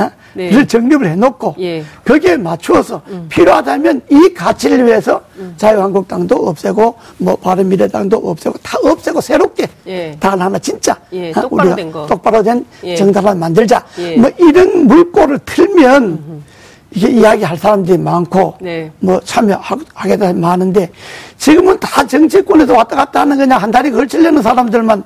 어? 0.00 0.10
네. 0.34 0.50
를 0.50 0.66
정립을 0.66 1.08
해놓고 1.08 1.56
예. 1.58 1.82
거기에 2.04 2.36
맞추어서 2.36 3.02
필요하다면 3.28 4.02
이 4.10 4.32
가치를 4.34 4.86
위해서 4.86 5.20
자유한국당도 5.56 6.36
없애고 6.48 6.94
뭐 7.18 7.36
바른미래당도 7.36 8.16
없애고 8.16 8.58
다 8.62 8.78
없애고 8.84 9.20
새롭게 9.20 9.66
예. 9.86 10.16
다 10.20 10.32
하나 10.32 10.58
진짜 10.58 10.96
예, 11.12 11.30
어? 11.30 11.40
똑바로 11.40 11.56
우리가 11.70 11.76
된 11.76 11.90
거. 11.92 12.06
똑바로 12.06 12.42
된 12.42 12.64
예. 12.84 12.94
정당을 12.94 13.34
만들자. 13.34 13.84
예. 13.98 14.16
뭐 14.16 14.30
이런 14.38 14.86
물꼬를 14.86 15.40
틀면 15.44 16.42
이게 16.90 17.10
이야기할 17.10 17.56
사람들이 17.56 17.98
많고 17.98 18.54
네. 18.60 18.90
뭐 19.00 19.20
참여하게 19.20 20.16
되면 20.16 20.40
많은데 20.40 20.90
지금은 21.36 21.78
다 21.78 22.06
정치권에서 22.06 22.74
왔다 22.74 22.96
갔다 22.96 23.20
하는 23.20 23.36
그냥 23.36 23.60
한 23.60 23.70
다리 23.70 23.90
걸치려는 23.90 24.42
사람들만 24.42 25.02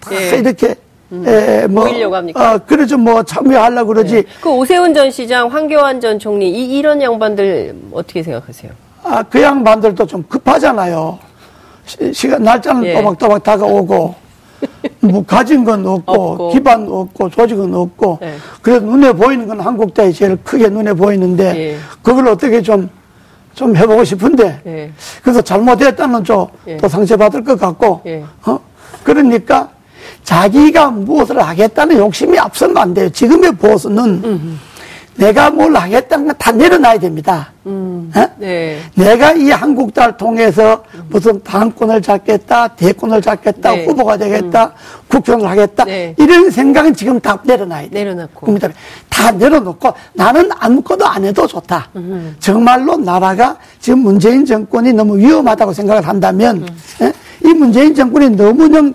다 0.00 0.14
예. 0.14 0.38
이렇게 0.38 0.74
에, 1.26 1.66
뭐, 1.66 1.84
모이려고 1.84 2.16
합니까? 2.16 2.54
어, 2.54 2.58
그러죠. 2.58 2.96
뭐 2.96 3.22
참여하려고 3.22 3.88
그러지. 3.88 4.24
그 4.40 4.50
오세훈 4.50 4.94
전 4.94 5.10
시장, 5.10 5.52
황교안 5.52 6.00
전 6.00 6.18
총리 6.18 6.48
이 6.50 6.78
이런 6.78 7.02
양반들 7.02 7.74
어떻게 7.92 8.22
생각하세요? 8.22 8.72
아, 9.02 9.22
그 9.22 9.42
양반들도 9.42 10.06
좀 10.06 10.22
급하잖아요. 10.26 11.18
시, 11.84 12.12
시간, 12.14 12.42
날짜는 12.42 12.84
예. 12.86 12.94
또박또박 12.94 13.42
다가오고, 13.42 14.14
뭐, 15.02 15.24
가진 15.24 15.64
건 15.64 15.84
없고, 15.84 16.12
없고. 16.12 16.50
기반 16.50 16.86
없고, 16.88 17.28
조직은 17.30 17.74
없고, 17.74 18.18
네. 18.20 18.36
그래도 18.60 18.86
눈에 18.86 19.12
보이는 19.12 19.48
건 19.48 19.60
한국당이 19.60 20.12
제일 20.12 20.36
크게 20.44 20.68
눈에 20.68 20.92
보이는데, 20.92 21.56
예. 21.56 21.76
그걸 22.02 22.28
어떻게 22.28 22.62
좀, 22.62 22.88
좀 23.52 23.74
해보고 23.74 24.04
싶은데, 24.04 24.60
예. 24.64 24.92
그래서 25.22 25.42
잘못했다는 25.42 26.22
좀, 26.22 26.46
예. 26.68 26.76
또 26.76 26.88
상처 26.88 27.16
받을 27.16 27.42
것 27.42 27.58
같고, 27.58 28.00
예. 28.06 28.24
어? 28.46 28.60
그러니까, 29.02 29.68
자기가 30.22 30.90
무엇을 30.90 31.42
하겠다는 31.42 31.96
욕심이 31.96 32.38
앞서면 32.38 32.76
안 32.76 32.94
돼요. 32.94 33.10
지금의 33.10 33.52
보수는, 33.56 34.58
내가 35.16 35.50
뭘 35.50 35.74
하겠다는 35.76 36.26
건 36.26 36.32
다 36.38 36.50
내려놔야 36.50 36.98
됩니다. 36.98 37.52
어? 37.64 38.08
네. 38.38 38.80
내가 38.96 39.32
이 39.32 39.50
한국당을 39.50 40.16
통해서 40.16 40.82
무슨 41.08 41.40
당권을 41.42 42.02
잡겠다, 42.02 42.68
대권을 42.68 43.22
잡겠다, 43.22 43.72
네. 43.72 43.84
후보가 43.86 44.16
되겠다, 44.16 44.72
국회의원을 45.08 45.48
하겠다, 45.50 45.84
네. 45.84 46.14
이런 46.18 46.50
생각은 46.50 46.94
지금 46.94 47.20
다 47.20 47.38
내려놔야 47.44 47.82
돼. 47.82 47.88
내려놓고. 47.90 48.40
국민들 48.40 48.72
다 49.08 49.30
내려놓고 49.30 49.92
나는 50.14 50.50
아무것도 50.58 51.06
안 51.06 51.24
해도 51.24 51.46
좋다. 51.46 51.88
정말로 52.40 52.96
나라가 52.96 53.56
지금 53.78 54.00
문재인 54.00 54.44
정권이 54.44 54.92
너무 54.94 55.16
위험하다고 55.18 55.72
생각을 55.72 56.08
한다면, 56.08 56.66
예? 57.02 57.12
이 57.44 57.52
문재인 57.52 57.94
정권이 57.94 58.30
너무냥, 58.30 58.92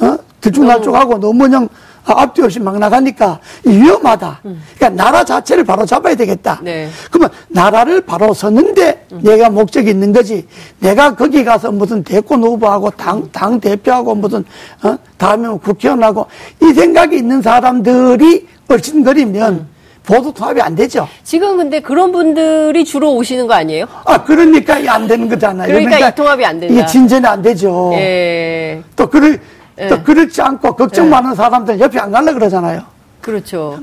어? 0.00 0.16
들쭉날쭉하고 0.40 1.18
너무냥 1.18 1.68
앞뒤 2.12 2.42
없이 2.42 2.60
막 2.60 2.78
나가니까 2.78 3.40
위험하다. 3.64 4.40
그러니까 4.42 4.90
나라 4.90 5.24
자체를 5.24 5.64
바로 5.64 5.86
잡아야 5.86 6.14
되겠다. 6.14 6.60
네. 6.62 6.88
그러면 7.10 7.30
나라를 7.48 8.02
바로 8.02 8.34
서는데 8.34 9.06
내가 9.22 9.48
목적이 9.48 9.90
있는 9.90 10.12
거지. 10.12 10.46
내가 10.80 11.14
거기 11.14 11.44
가서 11.44 11.72
무슨 11.72 12.04
대권 12.04 12.42
후보하고 12.42 12.90
당, 12.90 13.28
당 13.32 13.58
대표하고 13.58 14.14
무슨, 14.14 14.44
어? 14.82 14.96
다음에 15.16 15.48
국회의원하고 15.58 16.26
이 16.62 16.72
생각이 16.72 17.16
있는 17.16 17.40
사람들이 17.40 18.46
얼씬거리면 18.68 19.74
보수 20.04 20.32
통합이 20.34 20.60
안 20.60 20.74
되죠. 20.74 21.08
지금 21.22 21.56
근데 21.56 21.80
그런 21.80 22.12
분들이 22.12 22.84
주로 22.84 23.14
오시는 23.14 23.46
거 23.46 23.54
아니에요? 23.54 23.86
아, 24.04 24.22
그러니까 24.22 24.78
이게 24.78 24.88
안 24.88 25.06
되는 25.06 25.28
거잖아요. 25.28 25.68
그러니까 25.68 26.08
이 26.08 26.14
통합이 26.14 26.44
안 26.44 26.60
된다. 26.60 26.74
이게 26.74 26.84
진전이 26.86 27.26
안 27.26 27.40
되죠. 27.40 27.90
예. 27.94 28.82
또, 28.96 29.08
그럴, 29.08 29.40
예. 29.78 29.88
또 29.88 30.02
그렇지 30.02 30.40
않고 30.40 30.76
걱정 30.76 31.10
많은 31.10 31.34
사람들 31.34 31.80
옆에 31.80 31.98
안 31.98 32.10
갈라 32.10 32.32
그러잖아요. 32.32 32.82
그렇죠. 33.20 33.78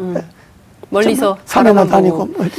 음. 0.00 0.16
멀리서 0.90 1.36
산에만 1.44 1.88
다니고. 1.88 2.26
뭐. 2.26 2.46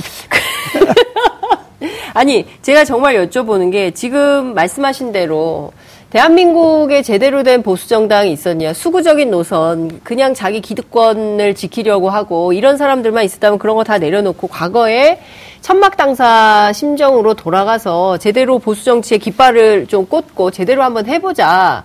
아니, 2.13 2.45
제가 2.61 2.85
정말 2.85 3.15
여쭤보는 3.15 3.71
게 3.71 3.91
지금 3.91 4.53
말씀하신 4.53 5.11
대로 5.11 5.71
대한민국에 6.09 7.03
제대로 7.03 7.43
된 7.43 7.61
보수 7.61 7.87
정당이 7.87 8.31
있었냐? 8.31 8.73
수구적인 8.73 9.29
노선, 9.29 10.01
그냥 10.03 10.33
자기 10.33 10.59
기득권을 10.59 11.53
지키려고 11.53 12.09
하고 12.09 12.51
이런 12.51 12.77
사람들만 12.77 13.23
있었다면 13.25 13.59
그런 13.59 13.75
거 13.75 13.83
다 13.83 13.99
내려놓고 13.99 14.47
과거에 14.47 15.19
천막 15.61 15.97
당사 15.97 16.71
심정으로 16.73 17.35
돌아가서 17.35 18.17
제대로 18.17 18.57
보수 18.59 18.85
정치의 18.85 19.19
깃발을 19.19 19.87
좀 19.87 20.05
꽂고 20.07 20.51
제대로 20.51 20.83
한번 20.83 21.05
해보자. 21.05 21.83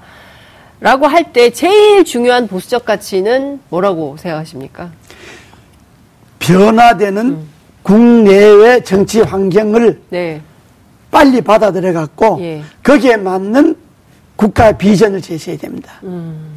라고 0.84 1.06
할 1.06 1.32
때 1.32 1.48
제일 1.48 2.04
중요한 2.04 2.46
보수적 2.46 2.84
가치는 2.84 3.58
뭐라고 3.70 4.18
생각하십니까? 4.18 4.90
변화되는 6.38 7.26
음. 7.26 7.48
국내외 7.82 8.82
정치 8.82 9.22
환경을 9.22 10.02
네. 10.10 10.42
빨리 11.10 11.40
받아들여 11.40 11.94
갖고 11.94 12.36
예. 12.42 12.62
거기에 12.82 13.16
맞는 13.16 13.76
국가의 14.36 14.76
비전을 14.76 15.22
제시해야 15.22 15.58
됩니다. 15.58 15.94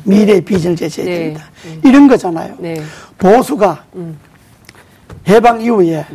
미래의 0.03 0.41
비전을 0.41 0.75
제시해야 0.75 1.07
음. 1.09 1.13
네. 1.13 1.23
됩니다. 1.23 1.45
이런 1.85 2.07
거잖아요. 2.09 2.55
네. 2.59 2.81
보수가 3.17 3.85
음. 3.95 4.19
해방 5.29 5.61
이후에 5.61 6.05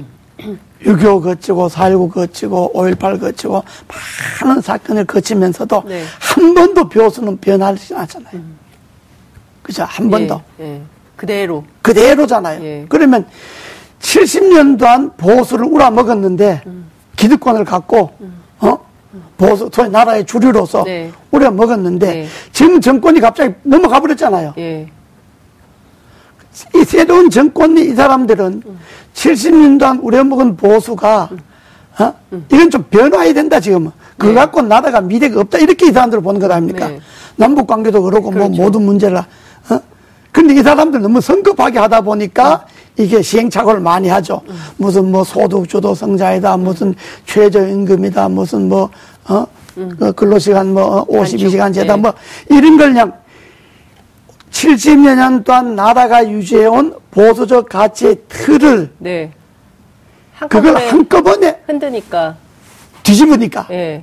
6.25 0.84 1.22
거치고 1.22 1.68
4.19 1.68 2.10
거치고 2.12 2.72
5.18 2.74 3.20
거치고 3.20 3.62
많은 4.42 4.60
사건을 4.60 5.04
거치면서도 5.04 5.84
네. 5.86 6.04
한 6.20 6.54
번도 6.54 6.88
보수는 6.88 7.38
변하지 7.38 7.94
않았잖아요. 7.94 8.40
그죠? 9.62 9.84
한 9.84 10.10
번도. 10.10 10.40
예, 10.60 10.64
예. 10.64 10.82
그대로. 11.16 11.64
그대로잖아요. 11.82 12.62
예. 12.64 12.86
그러면 12.88 13.26
70년 14.00 14.78
동안 14.78 15.12
보수를 15.16 15.66
우라먹었는데 15.66 16.62
기득권을 17.16 17.64
갖고 17.64 18.10
어 18.60 18.78
보수 19.36 19.70
소위 19.72 19.88
나라의 19.88 20.26
주류로서 20.26 20.84
네. 20.84 21.10
우려먹었는데 21.30 22.06
네. 22.06 22.26
지금 22.52 22.80
정권이 22.80 23.20
갑자기 23.20 23.54
넘어가 23.62 24.00
버렸잖아요. 24.00 24.54
예. 26.74 26.80
이 26.80 26.84
새로운 26.84 27.30
정권이 27.30 27.82
이 27.82 27.94
사람들은 27.94 28.62
70년 29.14 29.78
동안 29.78 29.98
우려먹은 29.98 30.56
보수가 30.56 31.30
어? 31.98 32.14
이건 32.50 32.70
좀 32.70 32.84
변화해야 32.90 33.32
된다 33.34 33.60
지금은. 33.60 33.90
그거 34.16 34.34
갖고 34.34 34.62
나라가 34.62 35.00
미래가 35.00 35.40
없다 35.40 35.58
이렇게 35.58 35.88
이 35.88 35.92
사람들을 35.92 36.22
보는 36.22 36.40
것 36.40 36.50
아닙니까? 36.50 36.88
네. 36.88 37.00
남북 37.36 37.66
관계도 37.66 38.02
그렇고 38.02 38.30
뭐 38.30 38.44
그렇죠. 38.44 38.62
모든 38.62 38.82
문제라. 38.82 39.26
어? 39.70 39.80
근데 40.30 40.54
이 40.54 40.62
사람들 40.62 41.00
너무 41.02 41.20
성급하게 41.20 41.78
하다 41.78 42.00
보니까 42.02 42.66
이게 42.96 43.20
시행착오를 43.22 43.80
많이 43.80 44.08
하죠. 44.08 44.40
무슨 44.76 45.10
뭐 45.10 45.24
소득주도 45.24 45.94
성장이다, 45.94 46.56
무슨 46.58 46.94
최저임금이다, 47.26 48.28
무슨 48.28 48.68
뭐, 48.68 48.90
어, 49.28 49.46
그 49.74 50.12
근로시간 50.12 50.74
뭐 50.74 51.06
52시간 51.06 51.72
제다 51.72 51.96
네. 51.96 52.02
뭐 52.02 52.12
이런 52.50 52.76
걸 52.76 52.88
그냥 52.88 53.12
70여 54.52 55.14
년 55.16 55.42
동안 55.42 55.74
나라가 55.74 56.28
유지해온 56.28 56.94
보수적 57.10 57.68
가치의 57.68 58.16
틀을 58.28 58.92
네. 58.98 59.32
그걸 60.48 60.76
한꺼번에 60.76 61.60
흔드니까. 61.66 62.36
뒤집으니까 63.02 63.66
예. 63.70 64.02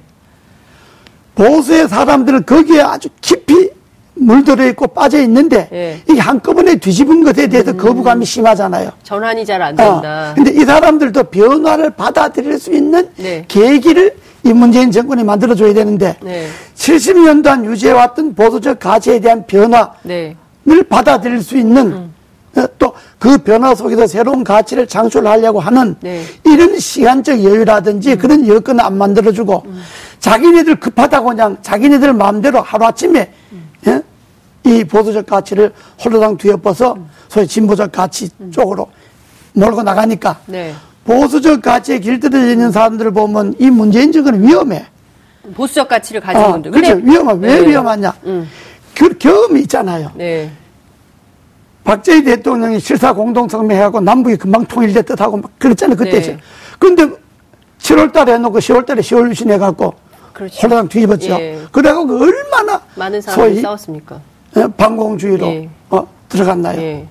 보수의 1.36 1.88
사람들은 1.88 2.46
거기에 2.46 2.82
아주 2.82 3.08
깊이 3.22 3.70
물들어 4.20 4.66
있고 4.68 4.88
빠져 4.88 5.20
있는데 5.22 5.68
예. 5.72 6.00
이게 6.10 6.20
한꺼번에 6.20 6.76
뒤집은 6.76 7.24
것에 7.24 7.48
대해서 7.48 7.76
거부감이 7.76 8.26
심하잖아요. 8.26 8.92
전환이 9.04 9.46
잘안 9.46 9.74
어, 9.74 9.78
된다. 9.78 10.34
근데 10.36 10.52
이 10.52 10.66
사람들도 10.66 11.24
변화를 11.24 11.90
받아들일 11.92 12.60
수 12.60 12.72
있는 12.72 13.10
네. 13.16 13.46
계기를 13.48 14.16
이 14.44 14.54
문재인 14.54 14.92
정권이 14.92 15.24
만들어줘야 15.24 15.74
되는데 15.74 16.16
네. 16.22 16.48
70년 16.76 17.44
동안 17.44 17.66
유지해왔던 17.66 18.36
보수적 18.36 18.80
가치에 18.80 19.20
대한 19.20 19.46
변화를 19.46 19.90
네. 20.04 20.36
받아들일 20.90 21.42
수 21.42 21.58
있는 21.58 21.92
음. 21.92 22.14
또그 22.78 23.38
변화 23.46 23.74
속에서 23.76 24.08
새로운 24.08 24.44
가치를 24.44 24.88
창출하려고 24.88 25.60
하는 25.60 25.96
네. 26.02 26.24
이런 26.46 26.78
시간적 26.78 27.44
여유라든지 27.44 28.14
음. 28.14 28.18
그런 28.18 28.48
여건을 28.48 28.84
안 28.84 28.98
만들어주고 28.98 29.64
자기네들 30.20 30.80
급하다고 30.80 31.28
그냥 31.30 31.58
자기네들 31.62 32.14
마음대로 32.14 32.62
하루아침에 32.62 33.20
음. 33.20 33.26
예? 33.26 33.39
이 34.66 34.84
보수적 34.84 35.26
가치를 35.26 35.74
홀로당 36.04 36.38
뒤엎어서 36.38 36.94
음. 36.94 37.10
소위 37.28 37.48
진보적 37.48 37.92
가치 37.92 38.30
쪽으로 38.52 38.90
몰고 39.54 39.84
나가니까 39.84 40.40
네. 40.46 40.74
보수적 41.06 41.62
가치에 41.62 42.00
길들여져 42.00 42.52
있는 42.52 42.72
사람들을 42.72 43.12
보면 43.12 43.56
이 43.60 43.70
문재인 43.70 44.12
정권은 44.12 44.48
위험해. 44.48 44.86
보수적 45.56 45.88
가치를 45.88 46.22
가진 46.22 46.42
어, 46.44 46.52
분들. 46.52 46.72
그렇죠. 46.72 46.96
위험하. 47.04 47.34
왜 47.34 47.60
네. 47.60 47.68
위험하냐? 47.68 48.14
음. 48.26 48.48
그 48.96 49.18
경험이 49.18 49.62
있잖아요. 49.62 50.12
네. 50.16 50.52
박정희 51.84 52.24
대통령이 52.24 52.80
실사 52.80 53.14
공동성명해갖고 53.14 54.02
남북이 54.02 54.36
금방 54.36 54.66
통일될 54.66 55.04
듯하고 55.04 55.38
막 55.38 55.52
그랬잖아요. 55.58 55.96
그때. 55.98 56.20
네. 56.22 56.38
근데 56.78 57.10
7월 57.80 58.12
달에 58.12 58.34
해놓고 58.34 58.60
10월 58.60 58.86
달에 58.86 59.02
10월 59.02 59.30
유신 59.32 59.50
해갖고 59.50 59.94
그렇죠. 60.34 60.68
홀랑 60.68 60.88
뒤집었죠. 60.90 61.32
예. 61.40 61.60
그래갖고 61.72 62.08
그 62.08 62.22
얼마나 62.22 62.82
많은 62.96 63.20
사람들이 63.22 63.54
소위 63.56 63.62
싸웠습니까? 63.62 64.20
어, 64.56 64.68
반공주의로 64.76 65.46
예. 65.48 65.70
어, 65.90 66.08
들어갔나요? 66.28 66.82
예. 66.82 67.08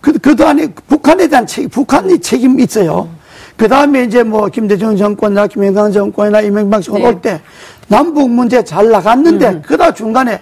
그, 0.00 0.12
그 0.18 0.34
안에 0.44 0.68
북한에 0.88 1.28
대한 1.28 1.46
책, 1.46 1.70
북한이 1.70 2.18
책임이 2.18 2.64
있어요. 2.64 3.08
그 3.56 3.68
다음에 3.68 4.04
이제 4.04 4.22
뭐 4.22 4.48
김대중 4.48 4.96
정권이나 4.96 5.46
김영삼 5.46 5.92
정권이나 5.92 6.40
이명박 6.40 6.82
정권 6.82 7.02
네. 7.02 7.08
올때 7.08 7.40
남북 7.86 8.30
문제 8.30 8.64
잘 8.64 8.88
나갔는데 8.90 9.60
그다 9.60 9.92
중간에 9.92 10.40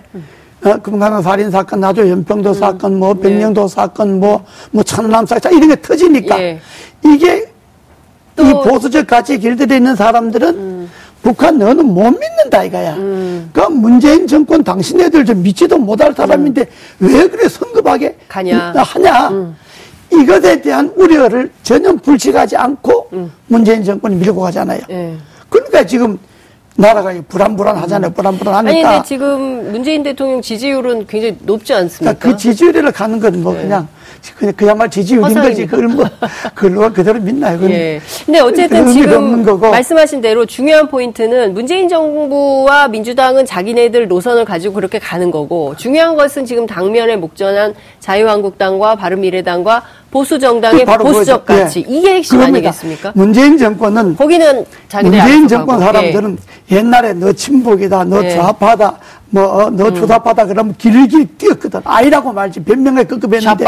어, 0.65 0.77
금강산 0.77 1.23
살인 1.23 1.51
사건, 1.51 1.81
나주 1.81 2.09
연평도 2.09 2.53
사건, 2.53 2.99
뭐 2.99 3.15
백령도 3.15 3.67
사건, 3.67 4.21
뭐, 4.21 4.45
뭐 4.71 4.83
천남 4.83 5.25
사건 5.25 5.55
이런 5.55 5.71
게 5.71 5.81
터지니까 5.81 6.39
예. 6.41 6.61
이게 7.05 7.51
또- 8.37 8.45
이 8.45 8.53
보수적 8.53 9.07
가치에 9.07 9.39
길들여 9.39 9.77
있는 9.77 9.97
사람들은 9.97 10.89
북한 11.23 11.59
너는 11.59 11.85
못 11.87 12.11
믿는다 12.11 12.65
이거야. 12.65 12.95
그 13.53 13.61
문재인 13.71 14.27
정권 14.27 14.65
당신네들 14.65 15.25
좀 15.25 15.43
믿지도 15.43 15.79
못할 15.79 16.13
사람인데 16.15 16.67
왜 16.99 17.29
그래 17.29 17.49
성급하게 17.49 18.17
가냐. 18.29 18.73
하냐. 18.77 19.31
이것에 20.13 20.61
대한 20.61 20.93
우려를 20.97 21.51
전혀 21.63 21.95
불식하지 21.95 22.57
않고 22.57 23.11
문재인 23.47 23.85
정권이 23.85 24.17
밀고 24.17 24.41
가잖아요. 24.41 24.81
예. 24.91 25.15
그러니까 25.49 25.85
지금 25.85 26.19
나라가 26.77 27.13
불안불안하잖아요. 27.29 28.13
불안불안하니까. 28.13 28.71
아니 28.71 28.83
근데 28.83 29.07
지금 29.07 29.71
문재인 29.71 30.03
대통령 30.03 30.41
지지율은 30.41 31.07
굉장히 31.07 31.37
높지 31.43 31.75
않습니까? 31.75 32.19
그러니까 32.19 32.37
그 32.37 32.37
지지율을 32.37 32.91
가는 32.93 33.21
건뭐 33.21 33.53
네. 33.53 33.63
그냥 33.63 33.87
그냥 34.37 34.55
그야말로 34.57 34.91
지지율인 34.91 35.23
거지. 35.23 35.37
허상입니다. 35.39 35.71
그걸 35.77 35.89
뭐 35.89 36.05
그걸 36.55 36.93
그대로 36.93 37.21
믿나요? 37.21 37.59
예. 37.71 38.01
근데 38.25 38.41
어쨌든 38.41 38.91
지금. 38.93 39.45
말씀하신 39.61 40.21
대로 40.21 40.47
중요한 40.47 40.89
포인트는 40.89 41.55
문재인 41.55 41.89
정부와 41.89 42.89
민주당은 42.89 43.47
자기네들 43.47 44.09
노선을 44.09 44.45
가지고 44.45 44.75
그렇게 44.75 44.99
가는 44.99 45.31
거고 45.31 45.75
중요한 45.77 46.17
것은 46.17 46.45
지금 46.45 46.67
당면에 46.67 47.17
목전한 47.17 47.75
자유한국당과 48.01 48.97
바른미래당과 48.97 49.83
보수 50.11 50.39
정당의 50.39 50.85
바로 50.85 51.05
보수적 51.05 51.47
그거죠. 51.47 51.63
가치 51.65 51.81
예. 51.81 51.85
이게 51.89 52.15
핵심 52.17 52.39
그럽니다. 52.39 52.69
아니겠습니까? 52.69 53.13
문재인 53.15 53.57
정권은 53.57 54.17
거기는 54.17 54.65
자기들 54.89 55.17
문재인. 55.17 55.49
정권 55.49 55.79
사람들은 55.79 56.39
옛날에 56.73 57.13
너 57.15 57.33
친북이다, 57.33 58.05
너 58.05 58.25
예. 58.25 58.31
좌파다, 58.31 58.99
뭐, 59.31 59.45
어, 59.45 59.71
너 59.71 59.93
주사파다 59.93 60.45
그러면 60.47 60.75
길길 60.77 61.37
뛰었거든. 61.39 61.81
아니라고 61.85 62.33
말지. 62.33 62.61
변명에 62.65 63.05
급급했는데. 63.05 63.65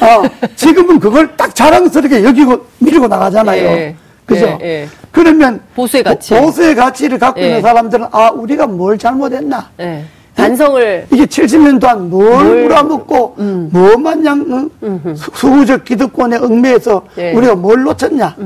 어, 0.00 0.22
지금은 0.54 1.00
그걸 1.00 1.36
딱 1.36 1.54
자랑스럽게 1.54 2.22
여기고 2.24 2.66
밀고 2.78 3.08
나가잖아요. 3.08 3.62
예. 3.62 3.96
그죠? 4.24 4.46
예, 4.62 4.66
예. 4.82 4.88
그러면 5.10 5.60
보수의 5.74 6.04
가치. 6.04 6.34
보, 6.34 6.50
수의 6.52 6.76
가치를 6.76 7.18
갖고 7.18 7.40
예. 7.40 7.46
있는 7.46 7.62
사람들은 7.62 8.06
아, 8.12 8.30
우리가 8.30 8.68
뭘 8.68 8.96
잘못했나? 8.96 9.68
예. 9.80 10.04
반성을 10.36 11.06
이게 11.12 11.26
70년 11.26 11.80
동안 11.80 12.08
뭘 12.08 12.24
뭘- 12.32 12.46
음. 12.46 12.62
물어먹고 12.62 13.34
뭐만 13.72 14.24
양 14.24 14.70
응? 14.84 15.14
수- 15.16 15.30
수구적 15.34 15.84
기득권에 15.84 16.36
얽매여서 16.36 17.02
예. 17.18 17.32
우리가 17.32 17.56
뭘 17.56 17.82
놓쳤냐 17.82 18.36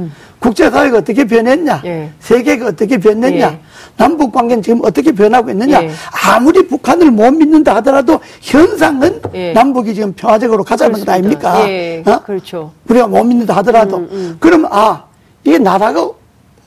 국제사회가 0.45 0.99
어떻게 0.99 1.25
변했냐 1.25 1.83
예. 1.87 2.11
세계가 2.21 2.67
어떻게 2.67 2.99
변했냐 2.99 3.47
예. 3.47 3.61
남북 3.97 4.31
관계는 4.33 4.63
지금 4.63 4.81
어떻게 4.85 5.11
변하고 5.11 5.51
있느냐 5.51 5.83
예. 5.83 5.91
아무리 6.27 6.67
북한을 6.69 7.11
못 7.11 7.31
믿는다 7.31 7.77
하더라도 7.77 8.21
현상은 8.43 9.23
예. 9.35 9.53
남북이 9.55 9.95
지금 9.95 10.13
평화적으로 10.13 10.63
가자는 10.63 11.01
것. 11.01 11.09
아닙니까 11.09 11.67
예, 11.69 12.03
어? 12.07 12.21
그렇죠. 12.25 12.73
우리가 12.89 13.07
못 13.07 13.25
믿는다 13.25 13.57
하더라도 13.57 14.07
그럼 14.39 14.67
아 14.71 15.05
이게 15.45 15.59
나라가 15.59 16.11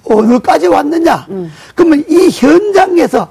어느까지 0.05 0.67
왔느냐 0.67 1.27
음. 1.29 1.51
그러면 1.75 2.03
이 2.09 2.29
현장에서 2.31 3.27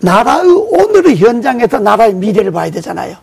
나라의 0.00 0.48
오늘의 0.50 1.16
현장에서 1.16 1.78
나라의 1.80 2.14
미래를 2.14 2.52
봐야 2.52 2.70
되잖아요. 2.70 3.16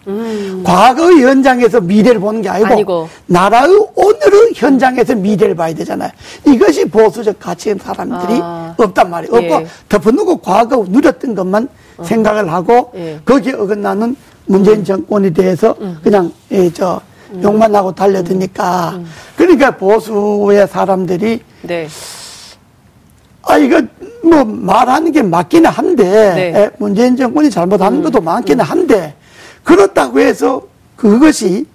과거의 0.63 1.23
현장에서 1.23 1.79
미래를 1.79 2.19
보는 2.19 2.41
게 2.41 2.49
아니고, 2.49 2.67
음. 2.67 2.71
아니고. 2.73 3.09
나라의 3.27 3.88
오늘의 3.95 4.51
현장에서 4.55 5.15
미래를 5.15 5.55
봐야 5.55 5.73
되잖아요. 5.73 6.11
이것이 6.45 6.85
보수적 6.85 7.39
가치인 7.39 7.77
사람들이 7.77 8.39
아. 8.41 8.75
없단 8.77 9.09
말이에요. 9.09 9.33
없고 9.33 9.53
예. 9.61 9.67
덮어놓고 9.88 10.38
과거 10.38 10.85
누렸던 10.88 11.35
것만 11.35 11.69
생각을 12.03 12.51
하고 12.51 12.91
예. 12.95 13.19
거기에 13.23 13.53
어긋나는 13.53 14.15
문재인 14.47 14.83
정권에 14.83 15.29
대해서 15.29 15.75
그냥 16.03 16.31
예, 16.51 16.69
저 16.71 16.99
욕만 17.41 17.73
하고 17.73 17.93
달려드니까 17.93 18.99
그러니까 19.35 19.71
보수의 19.77 20.67
사람들이 20.67 21.41
네. 21.63 21.88
아, 23.47 23.57
이거, 23.57 23.81
뭐, 24.25 24.43
말하는 24.43 25.11
게 25.11 25.21
맞기는 25.21 25.69
한데, 25.69 26.03
네. 26.03 26.59
에, 26.63 26.69
문재인 26.79 27.15
정권이 27.15 27.49
잘못하는 27.49 28.01
것도 28.01 28.21
많기는 28.21 28.63
한데, 28.63 29.13
그렇다고 29.63 30.19
해서 30.19 30.61
그것이 30.95 31.65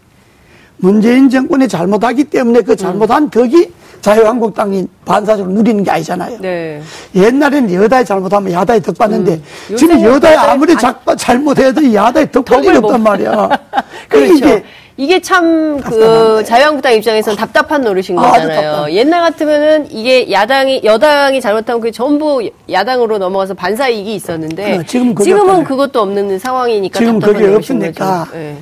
문재인 0.79 1.29
정권이 1.31 1.69
잘못하기 1.69 2.25
때문에 2.25 2.63
그 2.63 2.75
잘못한 2.75 3.31
덕이 3.31 3.73
자유한국당이 4.01 4.87
반사적으로 5.05 5.53
누리는 5.55 5.85
게 5.85 5.91
아니잖아요. 5.91 6.39
네. 6.41 6.81
옛날에는 7.15 7.73
여당이 7.73 8.05
잘못하면 8.05 8.53
야당이 8.53 8.81
덕 8.81 8.97
받는데, 8.97 9.41
지금 9.67 9.75
요새는 9.97 10.03
여당이 10.03 10.37
아무리 10.37 10.75
반- 10.75 10.95
자, 11.07 11.15
잘못해도 11.17 11.93
야당이 11.95 12.33
덕못 12.33 12.67
없단 12.85 13.03
말이야. 13.03 13.49
그렇죠. 14.09 14.35
이게 14.35 14.65
이게 15.01 15.19
참 15.19 15.81
그. 15.81 16.45
자유한국당 16.45 16.93
입장에서는 16.95 17.35
답답한 17.35 17.81
노릇인 17.81 18.19
아, 18.19 18.33
거잖아요. 18.33 18.61
답답. 18.71 18.93
옛날 18.93 19.23
같으면은 19.23 19.91
이게 19.91 20.31
야당이 20.31 20.83
여당이 20.85 21.41
잘못하면 21.41 21.81
그게 21.81 21.91
전부 21.91 22.47
야당으로 22.71 23.17
넘어가서 23.17 23.55
반사 23.55 23.89
이익이 23.89 24.15
있었는데 24.15 24.63
그래, 24.63 24.85
지금 24.87 25.11
없잖아요. 25.13 25.65
그것도 25.65 26.03
없는 26.03 26.39
상황이니까 26.39 26.99
지금 26.99 27.19
그게 27.19 27.47
없으니까. 27.49 28.27
예. 28.35 28.57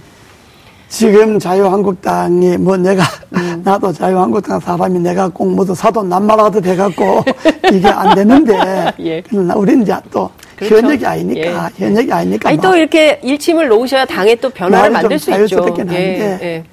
지금 0.88 1.40
자유한국당이 1.40 2.56
뭐 2.56 2.76
내가 2.76 3.02
음. 3.34 3.60
나도 3.64 3.92
자유한국당 3.92 4.60
사람이 4.60 5.00
내가 5.00 5.28
꼭 5.28 5.52
모두 5.52 5.74
사도 5.74 6.04
남말하도 6.04 6.60
돼갖고 6.60 7.24
이게 7.72 7.88
안 7.88 8.14
되는데 8.14 8.92
예. 9.00 9.22
우리는 9.56 9.82
이제 9.82 9.96
또 10.12 10.30
그렇죠. 10.58 10.76
현역이 10.86 11.06
아니니까 11.06 11.70
예. 11.80 11.84
현역이 11.84 12.12
아니니까 12.12 12.48
아니 12.48 12.58
또막 12.58 12.76
이렇게 12.78 13.20
일침을 13.22 13.68
놓으셔야 13.68 14.04
당에 14.04 14.34
또 14.36 14.50
변화를 14.50 14.90
만들 14.90 15.18
좀수 15.18 15.42
있죠. 15.44 15.62
한데. 15.62 16.38
예. 16.42 16.64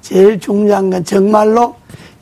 제일 0.00 0.38
중요한 0.40 0.90
건 0.90 1.04
정말로 1.04 1.74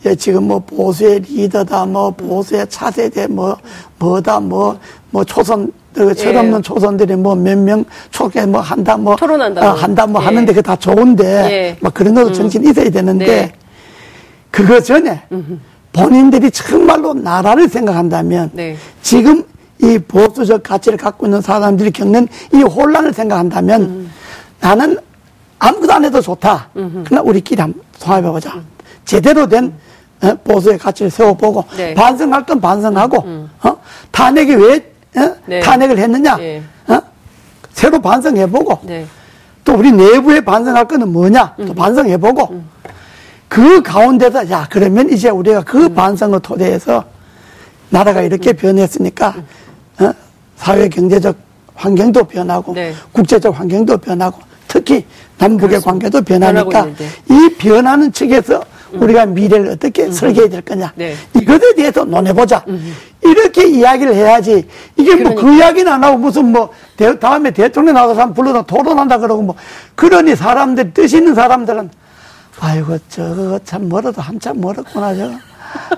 예, 0.06 0.14
지금 0.14 0.44
뭐 0.48 0.58
보수의 0.60 1.20
리더다 1.20 1.86
뭐 1.86 2.10
보수의 2.10 2.66
차세대 2.68 3.26
뭐 3.28 3.56
뭐다 3.98 4.40
뭐 4.40 4.78
뭐 5.12 5.24
초선 5.24 5.72
그 5.92 6.14
철없는 6.14 6.58
예. 6.58 6.62
초선들이 6.62 7.16
뭐 7.16 7.34
몇 7.34 7.58
명 7.58 7.84
초게 8.10 8.46
뭐 8.46 8.60
한다 8.60 8.96
뭐 8.96 9.16
토론한다고. 9.16 9.66
어, 9.66 9.70
한다 9.72 10.06
뭐 10.06 10.20
예. 10.22 10.26
하는데 10.26 10.52
그 10.52 10.62
다 10.62 10.76
좋은데 10.76 11.24
예. 11.50 11.76
막 11.80 11.92
그런 11.94 12.14
것도 12.14 12.32
정신 12.32 12.64
이 12.64 12.70
있어야 12.70 12.88
되는데 12.90 13.26
네. 13.26 13.52
그거 14.50 14.80
전에 14.80 15.22
본인들이 15.92 16.50
정말로 16.52 17.12
나라를 17.14 17.68
생각한다면 17.68 18.50
네. 18.52 18.76
지금 19.02 19.42
이 19.82 19.98
보수적 19.98 20.62
가치를 20.62 20.98
갖고 20.98 21.26
있는 21.26 21.40
사람들이 21.40 21.90
겪는 21.90 22.28
이 22.52 22.62
혼란을 22.62 23.12
생각한다면 23.12 23.82
음. 23.82 24.12
나는 24.60 24.98
아무것도 25.58 25.92
안 25.92 26.04
해도 26.04 26.20
좋다. 26.20 26.68
그러나 26.72 27.22
우리끼리 27.22 27.60
한번 27.60 27.82
통합해보자. 27.98 28.60
제대로 29.04 29.48
된 29.48 29.74
어, 30.22 30.34
보수의 30.44 30.78
가치를 30.78 31.10
세워보고 31.10 31.64
네. 31.76 31.90
음. 31.90 31.94
반성할 31.94 32.44
건 32.44 32.60
반성하고 32.60 33.48
어? 33.62 33.76
탄핵이 34.10 34.54
왜 34.54 34.92
어? 35.16 35.34
네. 35.46 35.60
탄핵을 35.60 35.98
했느냐 35.98 36.36
예. 36.40 36.62
어? 36.88 37.00
새로 37.72 38.00
반성해보고 38.00 38.80
네. 38.82 39.06
또 39.64 39.74
우리 39.74 39.92
내부에 39.92 40.42
반성할 40.42 40.86
거는 40.86 41.12
뭐냐 41.12 41.56
또 41.66 41.74
반성해보고 41.74 42.62
그 43.48 43.82
가운데서 43.82 44.50
야 44.50 44.66
그러면 44.70 45.10
이제 45.10 45.30
우리가 45.30 45.62
그 45.62 45.88
반성을 45.88 46.38
토대해서 46.40 47.04
나라가 47.88 48.22
이렇게 48.22 48.52
변했으니까 48.52 49.28
어? 49.28 49.42
사회 50.61 50.88
경제적 50.88 51.35
환경도 51.75 52.25
변하고 52.25 52.75
네. 52.75 52.92
국제적 53.12 53.59
환경도 53.59 53.96
변하고 53.96 54.38
특히 54.68 55.05
남북의 55.38 55.81
관계도 55.81 56.20
변하니까. 56.23 56.87
이 57.31 57.55
변하는 57.59 58.12
측에서 58.12 58.62
우리가 58.92 59.25
미래를 59.25 59.68
어떻게 59.70 60.11
설계해야 60.11 60.51
될 60.51 60.61
거냐 60.61 60.92
네. 60.96 61.14
이것에 61.35 61.75
대해서 61.75 62.05
논해보자 62.05 62.62
이렇게 63.23 63.68
이야기를 63.68 64.14
해야지 64.14 64.66
이게 64.96 65.14
뭐그 65.16 65.40
그러니까. 65.40 65.64
이야기는 65.64 65.90
안 65.92 66.05
하고 66.05 66.18
무슨 66.18 66.53
뭐 66.53 66.70
대- 66.96 67.18
다음에 67.18 67.51
대통령 67.53 67.94
나와서 67.94 68.20
한번 68.20 68.35
불러다 68.35 68.62
토론한다 68.62 69.18
그러고 69.18 69.42
뭐 69.42 69.55
그러니 69.94 70.37
사람들 70.37 70.92
뜻 70.92 71.12
있는 71.14 71.35
사람들은 71.35 71.88
아이고 72.59 72.99
저거 73.09 73.59
참 73.64 73.88
멀어도 73.88 74.20
한참 74.20 74.61
멀었구나 74.61 75.14
저거 75.14 75.33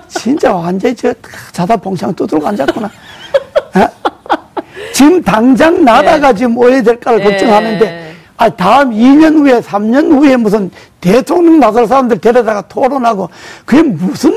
진짜 0.07 0.53
완전히 0.53 0.95
저 0.95 1.13
자다 1.51 1.75
봉창 1.75 2.13
두들고 2.13 2.47
앉았구나 2.47 2.87
어? 2.87 2.91
지금 4.93 5.21
당장 5.21 5.83
나라가 5.83 6.31
지금 6.31 6.55
오해야 6.57 6.81
될까를 6.83 7.19
네. 7.19 7.25
걱정하는데 7.25 8.13
아 8.37 8.49
다음 8.49 8.91
2년 8.91 9.37
후에 9.39 9.59
3년 9.59 10.11
후에 10.11 10.37
무슨 10.37 10.69
대통령 11.01 11.59
나설 11.59 11.87
사람들 11.87 12.19
데려다가 12.19 12.61
토론하고 12.67 13.27
그게 13.65 13.81
무슨 13.81 14.31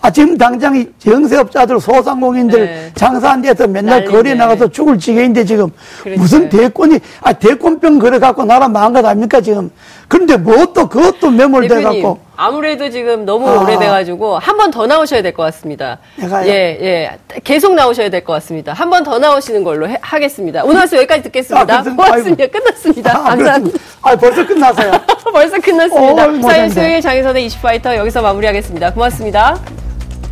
아 0.00 0.10
지금 0.10 0.36
당장 0.38 0.76
이 0.76 0.86
영세업자들 1.06 1.80
소상공인들 1.80 2.64
네. 2.64 2.90
장사 2.94 3.30
안 3.32 3.42
돼서 3.42 3.66
맨날 3.66 3.96
난리네. 4.00 4.10
거리에 4.10 4.34
나가서 4.34 4.68
죽을 4.68 4.98
지경인데 4.98 5.44
지금 5.44 5.68
그러니까요. 6.00 6.22
무슨 6.22 6.48
대권이 6.48 6.98
아 7.22 7.32
대권병 7.32 7.98
걸어 7.98 8.18
갖고 8.18 8.44
나라 8.44 8.68
망한 8.68 8.92
것 8.92 9.04
아닙니까 9.04 9.40
지금 9.40 9.70
그런데 10.08 10.36
뭐 10.36 10.66
또 10.72 10.88
그것도 10.88 11.30
매몰돼 11.30 11.68
대표님, 11.68 12.02
갖고 12.02 12.20
아무래도 12.36 12.88
지금 12.90 13.24
너무 13.24 13.48
아. 13.48 13.60
오래돼가지고 13.60 14.38
한 14.38 14.56
번 14.56 14.70
더 14.70 14.86
나오셔야 14.86 15.20
될 15.22 15.32
것 15.32 15.42
같습니다. 15.44 15.98
내가요? 16.16 16.46
예, 16.48 16.78
예. 16.80 17.18
계속 17.42 17.74
나오셔야 17.74 18.08
될 18.08 18.22
것 18.24 18.32
같습니다. 18.34 18.72
한 18.72 18.88
번 18.90 19.02
더 19.02 19.18
나오시는 19.18 19.64
걸로 19.64 19.88
해- 19.88 19.98
하겠습니다. 20.00 20.62
오늘 20.64 20.76
말씀 20.76 20.98
여기까지 20.98 21.22
듣겠습니다. 21.24 21.78
아? 21.78 21.82
고맙습니다. 21.82 22.46
끝났습니다. 22.46 23.18
아, 23.18 23.22
감사합니다. 23.22 23.78
아 24.02 24.16
벌써 24.16 24.46
끝나서요. 24.46 24.92
벌써 25.32 25.58
끝났습니다. 25.60 26.48
사연 26.48 26.70
수요일 26.70 27.00
장희선의 27.00 27.46
이슈파이터 27.46 27.96
여기서 27.96 28.22
마무리하겠습니다. 28.22 28.92
고맙습니다. 28.92 29.58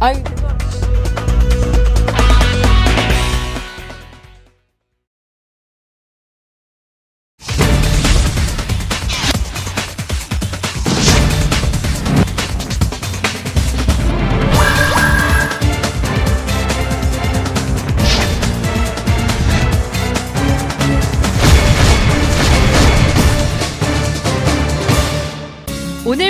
아유, 0.00 0.14